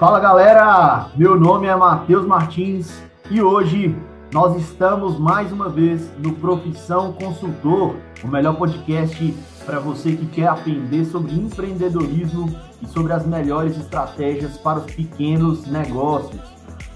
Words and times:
Fala 0.00 0.18
galera, 0.18 1.10
meu 1.14 1.38
nome 1.38 1.66
é 1.66 1.76
Matheus 1.76 2.26
Martins 2.26 3.02
e 3.30 3.42
hoje 3.42 3.94
nós 4.32 4.56
estamos 4.56 5.18
mais 5.18 5.52
uma 5.52 5.68
vez 5.68 6.10
no 6.16 6.32
Profissão 6.36 7.12
Consultor, 7.12 7.96
o 8.24 8.26
melhor 8.26 8.56
podcast 8.56 9.36
para 9.66 9.78
você 9.78 10.12
que 10.12 10.24
quer 10.24 10.46
aprender 10.46 11.04
sobre 11.04 11.34
empreendedorismo 11.34 12.48
e 12.80 12.86
sobre 12.86 13.12
as 13.12 13.26
melhores 13.26 13.76
estratégias 13.76 14.56
para 14.56 14.78
os 14.78 14.86
pequenos 14.90 15.66
negócios. 15.66 16.40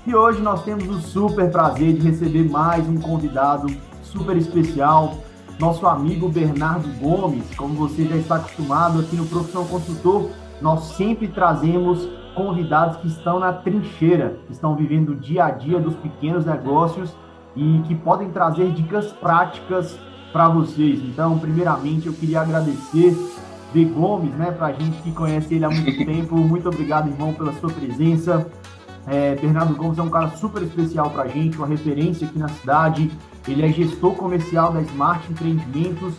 E 0.07 0.15
hoje 0.15 0.41
nós 0.41 0.65
temos 0.65 0.89
o 0.89 0.99
super 0.99 1.51
prazer 1.51 1.93
de 1.93 2.09
receber 2.09 2.49
mais 2.49 2.89
um 2.89 2.99
convidado 2.99 3.67
super 4.03 4.35
especial, 4.35 5.19
nosso 5.61 5.87
amigo 5.87 6.31
Bernardo 6.31 6.89
Gomes. 6.99 7.55
Como 7.55 7.75
você 7.75 8.07
já 8.07 8.17
está 8.17 8.37
acostumado 8.37 9.01
aqui 9.01 9.15
no 9.15 9.27
Profissão 9.27 9.67
Consultor, 9.67 10.31
nós 10.63 10.85
sempre 10.97 11.29
trazemos 11.29 12.09
convidados 12.35 12.97
que 12.99 13.09
estão 13.09 13.39
na 13.39 13.53
trincheira, 13.53 14.39
que 14.47 14.53
estão 14.53 14.75
vivendo 14.75 15.11
o 15.11 15.17
dia 15.17 15.45
a 15.47 15.51
dia 15.51 15.79
dos 15.79 15.95
pequenos 15.97 16.45
negócios 16.45 17.15
e 17.57 17.81
que 17.87 17.95
podem 17.95 18.31
trazer 18.31 18.73
dicas 18.73 19.13
práticas 19.13 19.99
para 20.33 20.49
vocês. 20.49 21.01
Então, 21.03 21.39
primeiramente, 21.39 22.07
eu 22.07 22.13
queria 22.13 22.41
agradecer 22.41 23.17
B. 23.73 23.85
Gomes, 23.85 24.33
né, 24.35 24.51
para 24.51 24.67
a 24.67 24.73
gente 24.73 25.01
que 25.03 25.13
conhece 25.13 25.55
ele 25.55 25.65
há 25.65 25.71
muito 25.71 25.97
tempo. 26.05 26.37
Muito 26.37 26.69
obrigado, 26.69 27.09
irmão, 27.09 27.33
pela 27.33 27.53
sua 27.55 27.71
presença. 27.71 28.47
É, 29.07 29.35
Bernardo 29.37 29.75
Gomes 29.75 29.99
é 29.99 30.03
um 30.03 30.09
cara 30.09 30.31
super 30.31 30.63
especial 30.63 31.11
para 31.11 31.25
a 31.25 31.29
gente, 31.29 31.57
uma 31.59 31.67
referência 31.67 32.27
aqui 32.27 32.39
na 32.39 32.49
cidade. 32.49 33.11
Ele 33.47 33.63
é 33.65 33.69
gestor 33.69 34.15
comercial 34.15 34.73
da 34.73 34.81
Smart 34.81 35.31
Empreendimentos 35.31 36.15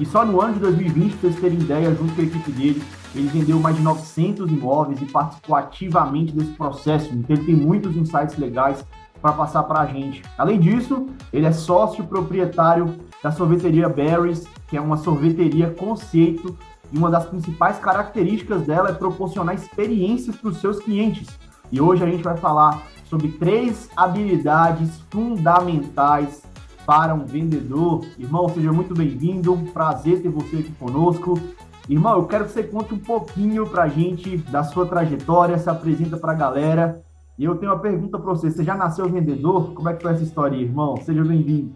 e 0.00 0.06
só 0.06 0.24
no 0.24 0.40
ano 0.40 0.54
de 0.54 0.60
2020, 0.60 1.12
para 1.12 1.20
vocês 1.20 1.40
terem 1.40 1.58
ideia, 1.58 1.94
junto 1.94 2.14
com 2.14 2.22
a 2.22 2.24
equipe 2.24 2.50
dele, 2.52 2.82
ele 3.14 3.28
vendeu 3.28 3.60
mais 3.60 3.76
de 3.76 3.82
900 3.82 4.50
imóveis 4.50 5.02
e 5.02 5.04
participou 5.04 5.54
ativamente 5.54 6.32
desse 6.32 6.52
processo. 6.52 7.12
Então, 7.12 7.36
ele 7.36 7.44
tem 7.44 7.54
muitos 7.54 7.94
insights 7.94 8.38
legais 8.38 8.82
para 9.20 9.32
passar 9.32 9.62
para 9.64 9.80
a 9.80 9.86
gente. 9.86 10.22
Além 10.38 10.58
disso, 10.58 11.06
ele 11.30 11.44
é 11.44 11.52
sócio 11.52 12.02
proprietário 12.04 12.94
da 13.22 13.30
sorveteria 13.30 13.90
Berries, 13.90 14.46
que 14.68 14.76
é 14.76 14.80
uma 14.80 14.96
sorveteria 14.96 15.70
conceito 15.70 16.56
e 16.90 16.96
uma 16.96 17.10
das 17.10 17.26
principais 17.26 17.78
características 17.78 18.62
dela 18.62 18.88
é 18.88 18.92
proporcionar 18.92 19.54
experiências 19.54 20.34
para 20.34 20.48
os 20.48 20.56
seus 20.56 20.78
clientes. 20.80 21.28
E 21.70 21.78
hoje 21.78 22.02
a 22.02 22.06
gente 22.06 22.22
vai 22.22 22.36
falar 22.38 22.82
sobre 23.04 23.28
três 23.32 23.90
habilidades 23.96 25.00
fundamentais 25.10 26.42
para 26.86 27.14
um 27.14 27.24
vendedor. 27.24 28.04
Irmão, 28.18 28.48
seja 28.48 28.72
muito 28.72 28.94
bem-vindo. 28.94 29.56
Prazer 29.72 30.22
ter 30.22 30.28
você 30.28 30.56
aqui 30.56 30.72
conosco. 30.78 31.40
Irmão, 31.88 32.18
eu 32.18 32.26
quero 32.26 32.44
que 32.44 32.52
você 32.52 32.62
conte 32.62 32.94
um 32.94 32.98
pouquinho 32.98 33.66
para 33.66 33.84
a 33.84 33.88
gente 33.88 34.36
da 34.36 34.62
sua 34.62 34.86
trajetória, 34.86 35.58
se 35.58 35.68
apresenta 35.68 36.16
para 36.16 36.32
a 36.32 36.36
galera. 36.36 37.02
E 37.38 37.44
eu 37.44 37.56
tenho 37.56 37.72
uma 37.72 37.78
pergunta 37.78 38.18
para 38.18 38.32
você. 38.32 38.50
Você 38.50 38.62
já 38.62 38.74
nasceu 38.74 39.08
vendedor? 39.08 39.72
Como 39.72 39.88
é 39.88 39.94
que 39.94 40.02
foi 40.02 40.12
essa 40.12 40.22
história, 40.22 40.56
irmão? 40.56 40.96
Seja 40.98 41.24
bem-vindo. 41.24 41.74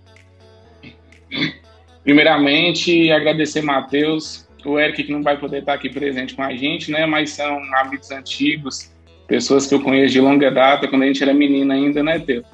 Primeiramente, 2.02 3.10
agradecer 3.10 3.62
Matheus, 3.62 4.46
o 4.64 4.78
Eric 4.78 5.04
que 5.04 5.12
não 5.12 5.22
vai 5.22 5.38
poder 5.38 5.60
estar 5.60 5.72
aqui 5.72 5.88
presente 5.88 6.34
com 6.34 6.42
a 6.42 6.54
gente, 6.54 6.90
né? 6.90 7.06
Mas 7.06 7.30
são 7.30 7.58
amigos 7.76 8.10
antigos, 8.10 8.92
pessoas 9.26 9.66
que 9.66 9.74
eu 9.74 9.80
conheço 9.80 10.12
de 10.12 10.20
longa 10.20 10.50
data, 10.50 10.86
quando 10.86 11.02
a 11.02 11.06
gente 11.06 11.22
era 11.22 11.32
menino 11.32 11.72
ainda, 11.72 12.02
né, 12.02 12.18
Teu? 12.18 12.44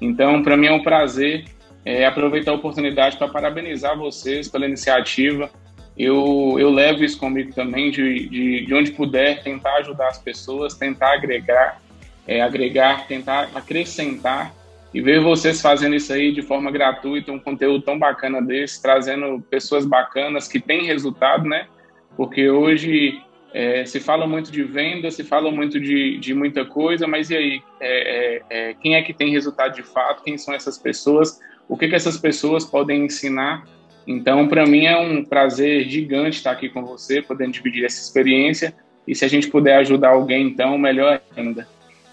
Então, 0.00 0.42
para 0.42 0.56
mim 0.56 0.68
é 0.68 0.72
um 0.72 0.82
prazer 0.82 1.44
é, 1.84 2.06
aproveitar 2.06 2.52
a 2.52 2.54
oportunidade 2.54 3.16
para 3.16 3.28
parabenizar 3.28 3.96
vocês 3.96 4.48
pela 4.48 4.66
iniciativa 4.66 5.50
eu, 5.96 6.56
eu 6.58 6.70
levo 6.70 7.04
isso 7.04 7.18
comigo 7.18 7.52
também, 7.54 7.90
de, 7.90 8.28
de, 8.28 8.66
de 8.66 8.74
onde 8.74 8.90
puder, 8.90 9.42
tentar 9.42 9.76
ajudar 9.76 10.08
as 10.08 10.18
pessoas, 10.18 10.74
tentar 10.74 11.14
agregar, 11.14 11.80
é, 12.26 12.42
agregar, 12.42 13.06
tentar 13.06 13.50
acrescentar 13.54 14.52
e 14.92 15.00
ver 15.00 15.20
vocês 15.20 15.60
fazendo 15.60 15.94
isso 15.94 16.12
aí 16.12 16.32
de 16.32 16.42
forma 16.42 16.70
gratuita, 16.70 17.30
um 17.30 17.38
conteúdo 17.38 17.84
tão 17.84 17.98
bacana 17.98 18.42
desse, 18.42 18.82
trazendo 18.82 19.40
pessoas 19.48 19.84
bacanas 19.84 20.48
que 20.48 20.60
têm 20.60 20.84
resultado, 20.84 21.48
né? 21.48 21.66
Porque 22.16 22.48
hoje 22.48 23.20
é, 23.52 23.84
se 23.84 24.00
fala 24.00 24.26
muito 24.26 24.50
de 24.50 24.64
venda, 24.64 25.10
se 25.10 25.22
fala 25.22 25.50
muito 25.50 25.80
de, 25.80 26.18
de 26.18 26.34
muita 26.34 26.64
coisa, 26.64 27.06
mas 27.06 27.30
e 27.30 27.36
aí? 27.36 27.62
É, 27.80 28.42
é, 28.50 28.70
é 28.70 28.74
quem 28.74 28.96
é 28.96 29.02
que 29.02 29.12
tem 29.12 29.30
resultado 29.30 29.74
de 29.74 29.82
fato? 29.82 30.24
Quem 30.24 30.36
são 30.38 30.54
essas 30.54 30.76
pessoas? 30.76 31.40
O 31.68 31.76
que, 31.76 31.88
que 31.88 31.94
essas 31.94 32.16
pessoas 32.16 32.64
podem 32.64 33.04
ensinar 33.04 33.64
então, 34.06 34.46
para 34.48 34.66
mim 34.66 34.84
é 34.84 34.98
um 34.98 35.24
prazer 35.24 35.88
gigante 35.88 36.36
estar 36.36 36.50
aqui 36.50 36.68
com 36.68 36.84
você, 36.84 37.22
podendo 37.22 37.52
dividir 37.52 37.84
essa 37.84 38.02
experiência. 38.02 38.74
E 39.06 39.14
se 39.14 39.24
a 39.24 39.28
gente 39.28 39.48
puder 39.48 39.76
ajudar 39.78 40.10
alguém, 40.10 40.46
então, 40.46 40.76
melhor 40.76 41.20
ainda. 41.36 41.66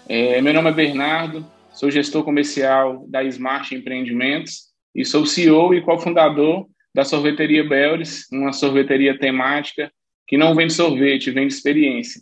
É, 0.08 0.40
meu 0.40 0.52
nome 0.52 0.70
é 0.70 0.72
Bernardo, 0.72 1.46
sou 1.72 1.90
gestor 1.90 2.24
comercial 2.24 3.06
da 3.08 3.22
Smart 3.24 3.74
Empreendimentos 3.74 4.72
e 4.94 5.04
sou 5.04 5.24
CEO 5.24 5.74
e 5.74 5.80
cofundador 5.80 6.66
da 6.94 7.04
sorveteria 7.04 7.66
Belres, 7.66 8.26
uma 8.30 8.52
sorveteria 8.52 9.18
temática 9.18 9.90
que 10.26 10.36
não 10.36 10.54
vende 10.54 10.72
sorvete, 10.72 11.30
vende 11.30 11.52
experiência. 11.54 12.20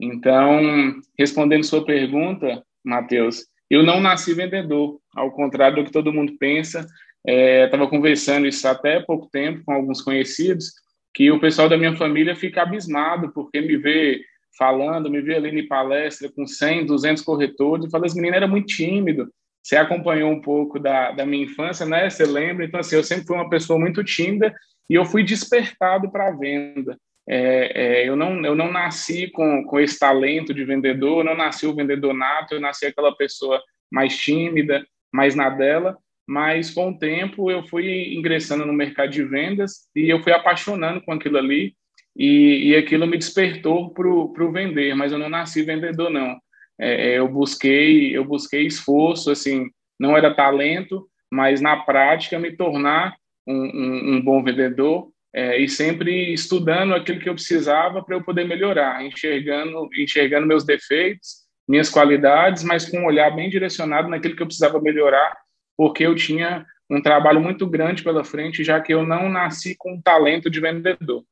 Então, 0.00 0.94
respondendo 1.18 1.64
sua 1.64 1.84
pergunta, 1.84 2.62
Matheus, 2.84 3.44
eu 3.68 3.82
não 3.82 4.00
nasci 4.00 4.32
vendedor, 4.32 4.98
ao 5.16 5.30
contrário 5.32 5.76
do 5.76 5.84
que 5.84 5.92
todo 5.92 6.12
mundo 6.12 6.36
pensa. 6.38 6.86
Estava 7.26 7.84
é, 7.84 7.88
conversando 7.88 8.46
isso 8.46 8.68
até 8.68 9.00
pouco 9.00 9.28
tempo 9.30 9.64
com 9.64 9.72
alguns 9.72 10.00
conhecidos, 10.00 10.72
que 11.12 11.30
o 11.30 11.40
pessoal 11.40 11.68
da 11.68 11.76
minha 11.76 11.96
família 11.96 12.36
fica 12.36 12.62
abismado 12.62 13.32
porque 13.32 13.60
me 13.60 13.76
vê 13.76 14.20
falando, 14.56 15.10
me 15.10 15.20
vê 15.20 15.34
ali 15.34 15.58
em 15.58 15.66
palestra 15.66 16.30
com 16.30 16.46
100, 16.46 16.86
200 16.86 17.22
corretores, 17.22 17.86
e 17.86 17.90
fala, 17.90 18.06
esse 18.06 18.16
menino 18.16 18.36
era 18.36 18.46
muito 18.46 18.66
tímido, 18.66 19.28
você 19.66 19.76
acompanhou 19.76 20.30
um 20.30 20.40
pouco 20.40 20.78
da, 20.78 21.10
da 21.10 21.26
minha 21.26 21.44
infância, 21.44 21.84
né? 21.84 22.08
Você 22.08 22.24
lembra? 22.24 22.64
Então, 22.64 22.78
assim, 22.78 22.94
eu 22.94 23.02
sempre 23.02 23.26
fui 23.26 23.34
uma 23.34 23.50
pessoa 23.50 23.76
muito 23.76 24.04
tímida 24.04 24.54
e 24.88 24.94
eu 24.94 25.04
fui 25.04 25.24
despertado 25.24 26.08
para 26.08 26.28
a 26.28 26.30
venda. 26.30 26.96
É, 27.28 27.72
é, 27.74 28.08
eu, 28.08 28.14
não, 28.14 28.44
eu 28.44 28.54
não 28.54 28.70
nasci 28.70 29.28
com, 29.32 29.64
com 29.64 29.80
esse 29.80 29.98
talento 29.98 30.54
de 30.54 30.64
vendedor, 30.64 31.18
eu 31.18 31.24
não 31.24 31.36
nasci 31.36 31.66
o 31.66 31.74
vendedor 31.74 32.14
nato, 32.14 32.54
eu 32.54 32.60
nasci 32.60 32.86
aquela 32.86 33.12
pessoa 33.16 33.60
mais 33.90 34.16
tímida, 34.16 34.86
mais 35.16 35.34
na 35.34 35.48
dela, 35.48 35.96
mas 36.28 36.70
com 36.70 36.90
o 36.90 36.98
tempo 36.98 37.50
eu 37.50 37.66
fui 37.66 38.14
ingressando 38.14 38.66
no 38.66 38.72
mercado 38.72 39.10
de 39.10 39.24
vendas 39.24 39.88
e 39.94 40.10
eu 40.10 40.22
fui 40.22 40.32
apaixonando 40.32 41.00
com 41.00 41.12
aquilo 41.12 41.38
ali 41.38 41.74
e, 42.14 42.70
e 42.70 42.76
aquilo 42.76 43.06
me 43.06 43.16
despertou 43.16 43.92
para 43.94 44.06
o 44.08 44.52
vender, 44.52 44.94
mas 44.94 45.12
eu 45.12 45.18
não 45.18 45.28
nasci 45.28 45.62
vendedor 45.62 46.10
não. 46.10 46.36
É, 46.78 47.12
é, 47.12 47.18
eu 47.18 47.28
busquei 47.28 48.14
eu 48.14 48.24
busquei 48.24 48.66
esforço, 48.66 49.30
assim, 49.30 49.66
não 49.98 50.16
era 50.16 50.34
talento, 50.34 51.08
mas 51.32 51.60
na 51.62 51.78
prática 51.78 52.38
me 52.38 52.54
tornar 52.54 53.16
um, 53.46 53.54
um, 53.54 54.14
um 54.16 54.22
bom 54.22 54.42
vendedor 54.42 55.08
é, 55.34 55.58
e 55.58 55.68
sempre 55.68 56.32
estudando 56.34 56.94
aquilo 56.94 57.20
que 57.20 57.28
eu 57.28 57.34
precisava 57.34 58.02
para 58.02 58.16
eu 58.16 58.22
poder 58.22 58.44
melhorar, 58.44 59.02
enxergando 59.04 59.88
enxergando 59.96 60.46
meus 60.46 60.64
defeitos, 60.64 61.45
minhas 61.68 61.90
qualidades, 61.90 62.62
mas 62.62 62.88
com 62.88 62.98
um 62.98 63.06
olhar 63.06 63.34
bem 63.34 63.50
direcionado 63.50 64.08
naquilo 64.08 64.36
que 64.36 64.42
eu 64.42 64.46
precisava 64.46 64.80
melhorar 64.80 65.36
porque 65.76 66.04
eu 66.04 66.14
tinha 66.14 66.66
um 66.88 67.02
trabalho 67.02 67.40
muito 67.40 67.66
grande 67.66 68.02
pela 68.02 68.24
frente, 68.24 68.64
já 68.64 68.80
que 68.80 68.94
eu 68.94 69.04
não 69.06 69.28
nasci 69.28 69.76
com 69.76 70.00
talento 70.00 70.48
de 70.48 70.60
vendedor. 70.60 71.24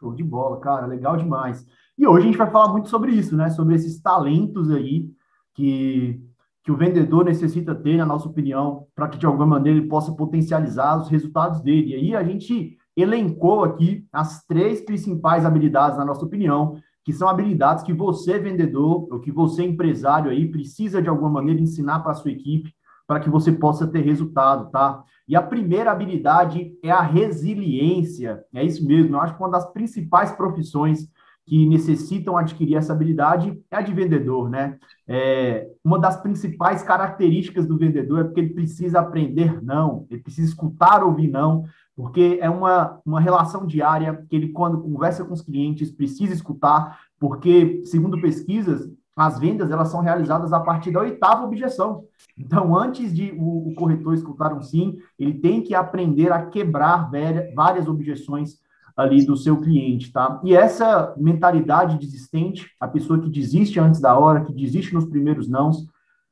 Show 0.00 0.14
de 0.14 0.24
bola, 0.24 0.60
cara, 0.60 0.86
legal 0.86 1.16
demais. 1.16 1.66
E 1.98 2.06
hoje 2.06 2.22
a 2.22 2.26
gente 2.26 2.38
vai 2.38 2.50
falar 2.50 2.72
muito 2.72 2.88
sobre 2.88 3.12
isso, 3.12 3.36
né? 3.36 3.50
Sobre 3.50 3.74
esses 3.74 4.00
talentos 4.00 4.70
aí 4.70 5.10
que, 5.54 6.20
que 6.62 6.70
o 6.70 6.76
vendedor 6.76 7.24
necessita 7.24 7.74
ter, 7.74 7.96
na 7.96 8.06
nossa 8.06 8.28
opinião, 8.28 8.86
para 8.94 9.08
que 9.08 9.18
de 9.18 9.26
alguma 9.26 9.46
maneira 9.46 9.78
ele 9.78 9.88
possa 9.88 10.12
potencializar 10.12 10.96
os 10.96 11.08
resultados 11.08 11.60
dele. 11.60 11.88
E 11.88 11.94
aí 11.96 12.14
a 12.14 12.22
gente 12.22 12.78
elencou 12.96 13.64
aqui 13.64 14.06
as 14.12 14.44
três 14.44 14.80
principais 14.80 15.44
habilidades, 15.44 15.98
na 15.98 16.04
nossa 16.04 16.24
opinião, 16.24 16.80
que 17.08 17.12
são 17.14 17.26
habilidades 17.26 17.82
que 17.82 17.92
você, 17.94 18.38
vendedor, 18.38 19.08
ou 19.10 19.18
que 19.18 19.32
você, 19.32 19.62
empresário 19.62 20.30
aí, 20.30 20.46
precisa 20.46 21.00
de 21.00 21.08
alguma 21.08 21.30
maneira 21.30 21.58
ensinar 21.58 22.00
para 22.00 22.12
a 22.12 22.14
sua 22.14 22.30
equipe 22.30 22.70
para 23.06 23.18
que 23.18 23.30
você 23.30 23.50
possa 23.50 23.86
ter 23.86 24.02
resultado, 24.02 24.70
tá? 24.70 25.02
E 25.26 25.34
a 25.34 25.40
primeira 25.40 25.90
habilidade 25.90 26.70
é 26.82 26.90
a 26.90 27.00
resiliência. 27.00 28.44
É 28.54 28.62
isso 28.62 28.86
mesmo. 28.86 29.16
Eu 29.16 29.20
acho 29.22 29.34
que 29.34 29.42
uma 29.42 29.50
das 29.50 29.72
principais 29.72 30.32
profissões 30.32 31.08
que 31.46 31.66
necessitam 31.66 32.36
adquirir 32.36 32.76
essa 32.76 32.92
habilidade 32.92 33.58
é 33.70 33.76
a 33.76 33.80
de 33.80 33.94
vendedor, 33.94 34.50
né? 34.50 34.76
É, 35.08 35.66
uma 35.82 35.98
das 35.98 36.20
principais 36.20 36.82
características 36.82 37.66
do 37.66 37.78
vendedor 37.78 38.20
é 38.20 38.24
porque 38.24 38.40
ele 38.40 38.52
precisa 38.52 39.00
aprender 39.00 39.62
não, 39.62 40.06
ele 40.10 40.20
precisa 40.20 40.46
escutar 40.46 41.02
ouvir 41.02 41.28
não, 41.28 41.64
porque 41.98 42.38
é 42.40 42.48
uma, 42.48 43.00
uma 43.04 43.20
relação 43.20 43.66
diária 43.66 44.24
que 44.30 44.36
ele, 44.36 44.50
quando 44.50 44.80
conversa 44.80 45.24
com 45.24 45.34
os 45.34 45.42
clientes, 45.42 45.90
precisa 45.90 46.32
escutar, 46.32 46.96
porque, 47.18 47.82
segundo 47.84 48.20
pesquisas, 48.20 48.88
as 49.16 49.36
vendas 49.40 49.72
elas 49.72 49.88
são 49.88 50.00
realizadas 50.00 50.52
a 50.52 50.60
partir 50.60 50.92
da 50.92 51.00
oitava 51.00 51.44
objeção. 51.44 52.04
Então, 52.38 52.78
antes 52.78 53.12
de 53.12 53.32
o, 53.36 53.70
o 53.70 53.74
corretor 53.74 54.14
escutar 54.14 54.54
um 54.54 54.62
sim, 54.62 54.96
ele 55.18 55.40
tem 55.40 55.60
que 55.60 55.74
aprender 55.74 56.30
a 56.30 56.46
quebrar 56.46 57.10
várias 57.52 57.88
objeções 57.88 58.60
ali 58.96 59.26
do 59.26 59.36
seu 59.36 59.60
cliente, 59.60 60.12
tá? 60.12 60.40
E 60.44 60.54
essa 60.54 61.12
mentalidade 61.16 61.98
desistente, 61.98 62.70
a 62.78 62.86
pessoa 62.86 63.18
que 63.18 63.28
desiste 63.28 63.80
antes 63.80 64.00
da 64.00 64.16
hora, 64.16 64.44
que 64.44 64.52
desiste 64.52 64.94
nos 64.94 65.04
primeiros 65.04 65.48
nãos, 65.48 65.84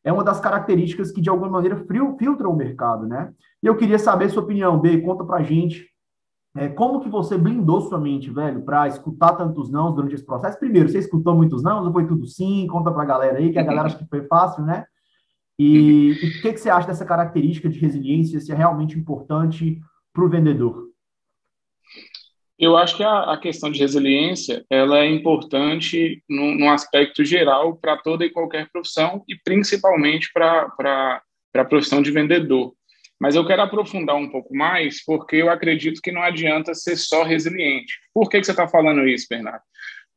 é 0.07 0.13
uma 0.13 0.23
das 0.23 0.41
características 0.41 1.11
que, 1.11 1.21
de 1.21 1.29
alguma 1.29 1.51
maneira, 1.51 1.85
filtram 2.19 2.53
o 2.53 2.57
mercado, 2.57 3.07
né? 3.07 3.33
E 3.61 3.67
eu 3.67 3.77
queria 3.77 3.99
saber 3.99 4.31
sua 4.31 4.43
opinião, 4.43 4.79
B, 4.79 5.01
conta 5.03 5.25
pra 5.25 5.43
gente 5.43 5.85
é, 6.57 6.69
como 6.69 7.01
que 7.01 7.09
você 7.09 7.37
blindou 7.37 7.83
sua 7.83 8.01
mente, 8.01 8.31
velho, 8.31 8.63
para 8.63 8.89
escutar 8.89 9.35
tantos 9.35 9.71
nãos 9.71 9.95
durante 9.95 10.15
esse 10.15 10.25
processo? 10.25 10.59
Primeiro, 10.59 10.89
você 10.89 11.01
escutou 11.01 11.35
muitos 11.35 11.63
nãos 11.63 11.87
ou 11.87 11.93
foi 11.93 12.07
tudo 12.07 12.27
sim? 12.27 12.67
Conta 12.69 12.91
para 12.91 13.03
a 13.03 13.07
galera 13.07 13.39
aí, 13.39 13.53
que 13.53 13.59
a 13.59 13.63
galera 13.63 13.89
acha 13.89 13.99
que 13.99 14.09
foi 14.09 14.23
fácil, 14.27 14.65
né? 14.65 14.87
E 15.59 16.13
o 16.13 16.43
que, 16.43 16.53
que 16.53 16.59
você 16.59 16.71
acha 16.71 16.87
dessa 16.87 17.05
característica 17.05 17.69
de 17.69 17.79
resiliência, 17.79 18.41
se 18.41 18.53
é 18.53 18.55
realmente 18.55 18.99
importante 18.99 19.81
para 20.15 20.25
o 20.25 20.29
vendedor? 20.31 20.87
Eu 22.59 22.77
acho 22.77 22.97
que 22.97 23.03
a, 23.03 23.33
a, 23.33 23.37
questão 23.39 23.71
de 23.71 23.79
resiliência 23.79 24.65
ela 24.71 25.01
é 25.01 25.11
importante 25.11 26.23
no, 26.29 26.55
no 26.55 26.71
aspecto 26.71 27.23
geral 27.25 27.77
para 27.77 27.99
toda 27.99 28.25
e 28.25 28.31
qualquer 28.31 28.69
profissão 28.71 29.23
e 29.29 29.37
principalmente 29.37 30.31
para 30.33 31.23
a 31.55 31.65
profissão 31.65 32.01
de 32.01 32.11
vendedor. 32.11 32.73
Mas 33.21 33.35
eu 33.35 33.47
quero 33.47 33.63
aprofundar 33.63 34.17
um 34.17 34.29
pouco 34.31 34.55
mais, 34.55 35.03
porque 35.05 35.37
eu 35.37 35.51
acredito 35.51 36.01
que 36.03 36.13
não 36.13 36.23
adianta 36.23 36.75
ser 36.75 36.97
só 36.97 37.23
resiliente. 37.23 37.95
Por 38.13 38.29
que, 38.29 38.39
que 38.39 38.45
você 38.47 38.53
está 38.53 38.69
falando 38.69 39.07
isso, 39.07 39.27
Bernardo? 39.29 39.63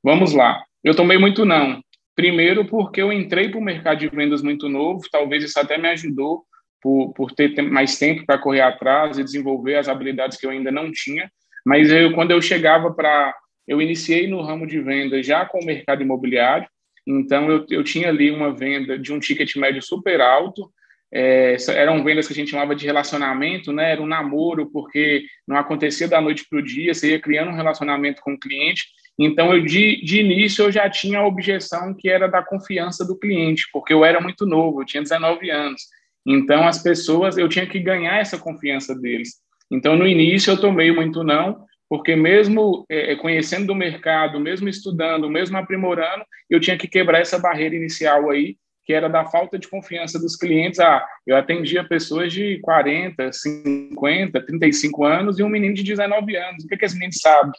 Vamos 0.03 0.33
lá. 0.33 0.61
Eu 0.83 0.95
tomei 0.95 1.17
muito 1.17 1.45
não. 1.45 1.81
Primeiro, 2.15 2.65
porque 2.65 3.01
eu 3.01 3.13
entrei 3.13 3.49
para 3.49 3.59
o 3.59 3.63
mercado 3.63 3.99
de 3.99 4.09
vendas 4.09 4.41
muito 4.41 4.67
novo, 4.67 5.01
talvez 5.09 5.43
isso 5.43 5.57
até 5.59 5.77
me 5.77 5.87
ajudou 5.89 6.43
por, 6.81 7.13
por 7.13 7.31
ter 7.31 7.61
mais 7.61 7.97
tempo 7.97 8.25
para 8.25 8.37
correr 8.37 8.61
atrás 8.61 9.17
e 9.17 9.23
desenvolver 9.23 9.75
as 9.75 9.87
habilidades 9.87 10.37
que 10.37 10.45
eu 10.45 10.51
ainda 10.51 10.71
não 10.71 10.91
tinha. 10.91 11.31
Mas 11.69 11.91
eu, 11.91 12.13
quando 12.13 12.31
eu 12.31 12.41
chegava 12.41 12.91
para. 12.91 13.31
Eu 13.67 13.79
iniciei 13.79 14.25
no 14.25 14.41
ramo 14.41 14.65
de 14.65 14.81
venda 14.81 15.21
já 15.21 15.45
com 15.45 15.59
o 15.59 15.65
mercado 15.65 16.01
imobiliário, 16.01 16.67
então 17.05 17.47
eu, 17.47 17.63
eu 17.69 17.83
tinha 17.83 18.09
ali 18.09 18.31
uma 18.31 18.51
venda 18.51 18.97
de 18.97 19.13
um 19.13 19.19
ticket 19.19 19.55
médio 19.55 19.79
super 19.79 20.19
alto, 20.19 20.71
é, 21.13 21.55
eram 21.75 22.03
vendas 22.03 22.25
que 22.25 22.33
a 22.33 22.35
gente 22.35 22.49
chamava 22.49 22.75
de 22.75 22.87
relacionamento, 22.87 23.71
né? 23.71 23.91
Era 23.91 24.01
um 24.01 24.07
namoro, 24.07 24.65
porque 24.71 25.23
não 25.47 25.57
acontecia 25.57 26.07
da 26.07 26.19
noite 26.19 26.43
para 26.49 26.57
o 26.57 26.63
dia, 26.63 26.91
você 26.91 27.11
ia 27.11 27.21
criando 27.21 27.51
um 27.51 27.55
relacionamento 27.55 28.19
com 28.23 28.33
o 28.33 28.39
cliente. 28.39 28.87
Então, 29.19 29.53
eu 29.53 29.63
de, 29.63 30.03
de 30.03 30.21
início 30.21 30.65
eu 30.65 30.71
já 30.71 30.89
tinha 30.89 31.19
a 31.19 31.27
objeção 31.27 31.93
que 31.93 32.09
era 32.09 32.27
da 32.27 32.41
confiança 32.41 33.05
do 33.05 33.15
cliente, 33.15 33.67
porque 33.71 33.93
eu 33.93 34.03
era 34.03 34.19
muito 34.19 34.43
novo, 34.43 34.81
eu 34.81 34.85
tinha 34.87 35.03
19 35.03 35.51
anos. 35.51 35.83
Então, 36.25 36.67
as 36.67 36.81
pessoas, 36.81 37.37
eu 37.37 37.47
tinha 37.47 37.67
que 37.67 37.79
ganhar 37.79 38.17
essa 38.17 38.39
confiança 38.39 38.95
deles. 38.95 39.47
Então, 39.71 39.95
no 39.95 40.07
início 40.07 40.51
eu 40.51 40.59
tomei 40.59 40.91
muito 40.91 41.23
não, 41.23 41.65
porque 41.87 42.15
mesmo 42.15 42.85
é, 42.89 43.15
conhecendo 43.15 43.67
do 43.67 43.75
mercado, 43.75 44.39
mesmo 44.39 44.69
estudando, 44.69 45.29
mesmo 45.29 45.57
aprimorando, 45.57 46.23
eu 46.49 46.59
tinha 46.59 46.77
que 46.77 46.87
quebrar 46.87 47.19
essa 47.19 47.39
barreira 47.39 47.75
inicial 47.75 48.29
aí 48.29 48.55
que 48.89 48.93
era 48.93 49.07
da 49.07 49.23
falta 49.23 49.59
de 49.59 49.67
confiança 49.67 50.17
dos 50.17 50.35
clientes. 50.35 50.79
Ah, 50.79 51.05
eu 51.27 51.37
atendia 51.37 51.83
pessoas 51.83 52.33
de 52.33 52.59
40, 52.61 53.31
50, 53.31 54.43
35 54.43 55.05
anos 55.05 55.37
e 55.37 55.43
um 55.43 55.47
menino 55.47 55.75
de 55.75 55.83
19 55.83 56.35
anos. 56.35 56.63
O 56.63 56.67
que, 56.67 56.75
que 56.75 56.85
esse 56.85 56.95
menino 56.95 57.13
sabe? 57.13 57.51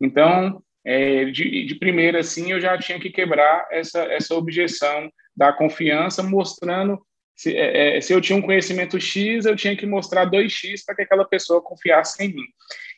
Então, 0.00 0.62
é, 0.82 1.26
de, 1.26 1.66
de 1.66 1.74
primeira, 1.74 2.20
assim, 2.20 2.50
eu 2.50 2.58
já 2.58 2.78
tinha 2.78 2.98
que 2.98 3.10
quebrar 3.10 3.68
essa, 3.70 4.04
essa 4.04 4.34
objeção 4.34 5.10
da 5.36 5.52
confiança, 5.52 6.22
mostrando 6.22 6.98
se, 7.40 7.56
é, 7.56 7.96
é 7.96 8.00
se 8.02 8.12
eu 8.12 8.20
tinha 8.20 8.36
um 8.36 8.42
conhecimento 8.42 9.00
X, 9.00 9.46
eu 9.46 9.56
tinha 9.56 9.74
que 9.74 9.86
mostrar 9.86 10.30
2X 10.30 10.84
para 10.84 10.94
que 10.94 11.02
aquela 11.02 11.24
pessoa 11.24 11.62
confiasse 11.62 12.22
em 12.22 12.34
mim. 12.34 12.44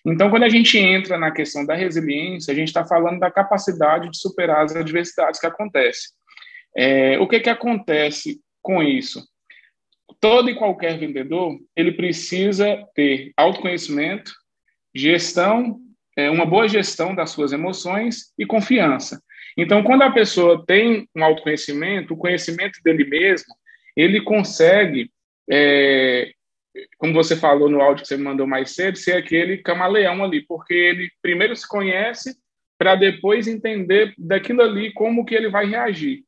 Então, 0.05 0.31
quando 0.31 0.43
a 0.43 0.49
gente 0.49 0.77
entra 0.77 1.17
na 1.17 1.31
questão 1.31 1.65
da 1.65 1.77
resiliência, 1.77 2.51
a 2.51 2.55
gente 2.55 2.67
está 2.67 2.85
falando 2.85 3.21
da 3.21 3.31
capacidade 3.31 4.11
de 4.11 4.19
superar 4.19 4.65
as 4.65 4.75
adversidades 4.75 5.39
que 5.39 5.47
acontecem. 5.47 6.11
É, 6.77 7.21
o 7.21 7.29
que, 7.29 7.39
que 7.39 7.51
acontece 7.51 8.41
com 8.61 8.83
isso? 8.83 9.25
Todo 10.21 10.51
e 10.51 10.57
qualquer 10.57 10.99
vendedor 10.99 11.57
ele 11.77 11.93
precisa 11.93 12.85
ter 12.97 13.31
autoconhecimento, 13.37 14.33
gestão, 14.93 15.79
é, 16.17 16.29
uma 16.29 16.45
boa 16.45 16.67
gestão 16.67 17.15
das 17.15 17.31
suas 17.31 17.53
emoções 17.53 18.33
e 18.37 18.45
confiança. 18.45 19.23
Então, 19.57 19.85
quando 19.85 20.03
a 20.03 20.11
pessoa 20.11 20.65
tem 20.67 21.09
um 21.15 21.23
autoconhecimento, 21.23 22.15
o 22.15 22.17
conhecimento 22.17 22.81
dele 22.83 23.05
mesmo, 23.05 23.55
ele 23.97 24.21
consegue, 24.21 25.11
é, 25.51 26.33
como 26.99 27.13
você 27.13 27.37
falou 27.37 27.69
no 27.69 27.81
áudio 27.81 28.03
que 28.03 28.09
você 28.09 28.17
me 28.17 28.25
mandou 28.25 28.47
mais 28.47 28.75
cedo, 28.75 28.97
ser 28.97 29.17
aquele 29.17 29.59
camaleão 29.59 30.25
ali, 30.25 30.41
porque 30.47 30.75
ele 30.75 31.11
primeiro 31.21 31.55
se 31.55 31.67
conhece 31.69 32.37
para 32.79 32.95
depois 32.95 33.47
entender 33.47 34.15
daquilo 34.19 34.63
ali 34.63 34.93
como 34.93 35.25
que 35.25 35.35
ele 35.35 35.49
vai 35.49 35.67
reagir 35.67 36.25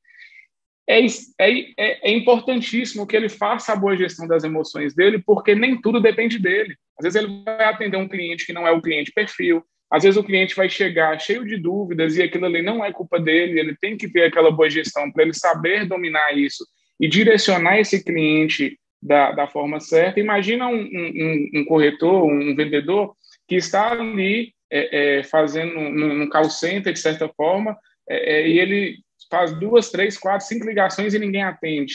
é, 0.89 1.01
é, 1.01 1.61
é, 1.79 2.11
é, 2.11 2.11
importantíssimo 2.11 3.07
que 3.07 3.17
ele 3.17 3.29
faça 3.29 3.73
a 3.73 3.77
boa 3.77 3.97
gestão 3.97 4.27
das 4.27 4.45
emoções 4.45 4.95
dele, 4.95 5.19
porque 5.19 5.55
nem 5.55 5.81
tudo 5.81 6.01
depende 6.01 6.39
dele. 6.39 6.77
Às 6.99 7.05
vezes 7.05 7.23
ele 7.23 7.43
vai 7.45 7.65
atender 7.65 7.97
um 7.97 8.09
cliente 8.09 8.47
que 8.47 8.53
não 8.53 8.67
é 8.67 8.71
o 8.71 8.83
cliente 8.83 9.11
perfil, 9.13 9.65
às 9.91 10.03
vezes 10.03 10.19
o 10.19 10.25
cliente 10.25 10.55
vai 10.55 10.69
chegar 10.69 11.19
cheio 11.21 11.45
de 11.45 11.57
dúvidas 11.57 12.17
e 12.17 12.23
aquilo 12.23 12.47
ali 12.47 12.63
não 12.63 12.85
é 12.85 12.93
culpa 12.93 13.19
dele, 13.19 13.59
ele 13.59 13.77
tem 13.81 13.97
que 13.97 14.09
ter 14.09 14.25
aquela 14.25 14.51
boa 14.51 14.69
gestão 14.69 15.11
para 15.11 15.23
ele 15.23 15.35
saber 15.35 15.87
dominar 15.87 16.37
isso 16.37 16.65
e 17.00 17.08
direcionar 17.08 17.79
esse 17.79 18.02
cliente 18.02 18.79
da, 19.02 19.32
da 19.32 19.46
forma 19.46 19.81
certa. 19.81 20.20
Imagina 20.20 20.67
um, 20.69 20.81
um, 20.81 21.50
um 21.56 21.64
corretor, 21.64 22.25
um 22.25 22.55
vendedor 22.55 23.14
que 23.46 23.56
está 23.56 23.93
ali 23.93 24.52
é, 24.70 25.19
é, 25.19 25.23
fazendo 25.23 25.79
um, 25.79 26.23
um 26.23 26.29
call 26.29 26.49
center, 26.49 26.93
de 26.93 26.99
certa 26.99 27.29
forma, 27.29 27.76
é, 28.08 28.37
é 28.37 28.49
e 28.49 28.58
ele 28.58 28.96
faz 29.31 29.52
duas, 29.58 29.91
três, 29.91 30.17
quatro, 30.17 30.46
cinco 30.46 30.67
ligações 30.67 31.14
e 31.14 31.19
ninguém 31.19 31.43
atende. 31.43 31.94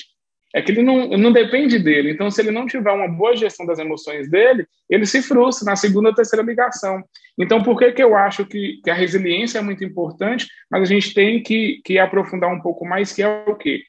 É 0.54 0.62
que 0.62 0.72
ele 0.72 0.82
não, 0.82 1.10
não 1.10 1.32
depende 1.32 1.78
dele. 1.78 2.12
Então, 2.12 2.32
se 2.32 2.42
ele 2.42 2.50
não 2.50 2.66
tiver 2.66 2.92
uma 2.92 3.08
boa 3.08 3.36
gestão 3.36 3.68
das 3.68 3.78
emoções 3.78 4.30
dele, 4.32 4.66
ele 4.90 5.06
se 5.06 5.22
frustra 5.22 5.66
na 5.66 5.76
segunda 5.76 6.10
ou 6.10 6.16
terceira 6.16 6.44
ligação. 6.44 7.04
Então, 7.38 7.62
por 7.62 7.78
que, 7.78 7.92
que 7.92 8.02
eu 8.02 8.16
acho 8.16 8.46
que, 8.46 8.80
que 8.84 8.90
a 8.90 8.96
resiliência 8.96 9.60
é 9.60 9.62
muito 9.62 9.84
importante, 9.84 10.48
mas 10.70 10.82
a 10.82 10.86
gente 10.86 11.14
tem 11.14 11.44
que, 11.44 11.82
que 11.86 12.00
aprofundar 12.00 12.52
um 12.52 12.62
pouco 12.62 12.84
mais, 12.84 13.14
que 13.14 13.22
é 13.22 13.44
o 13.48 13.56
quê? 13.56 13.84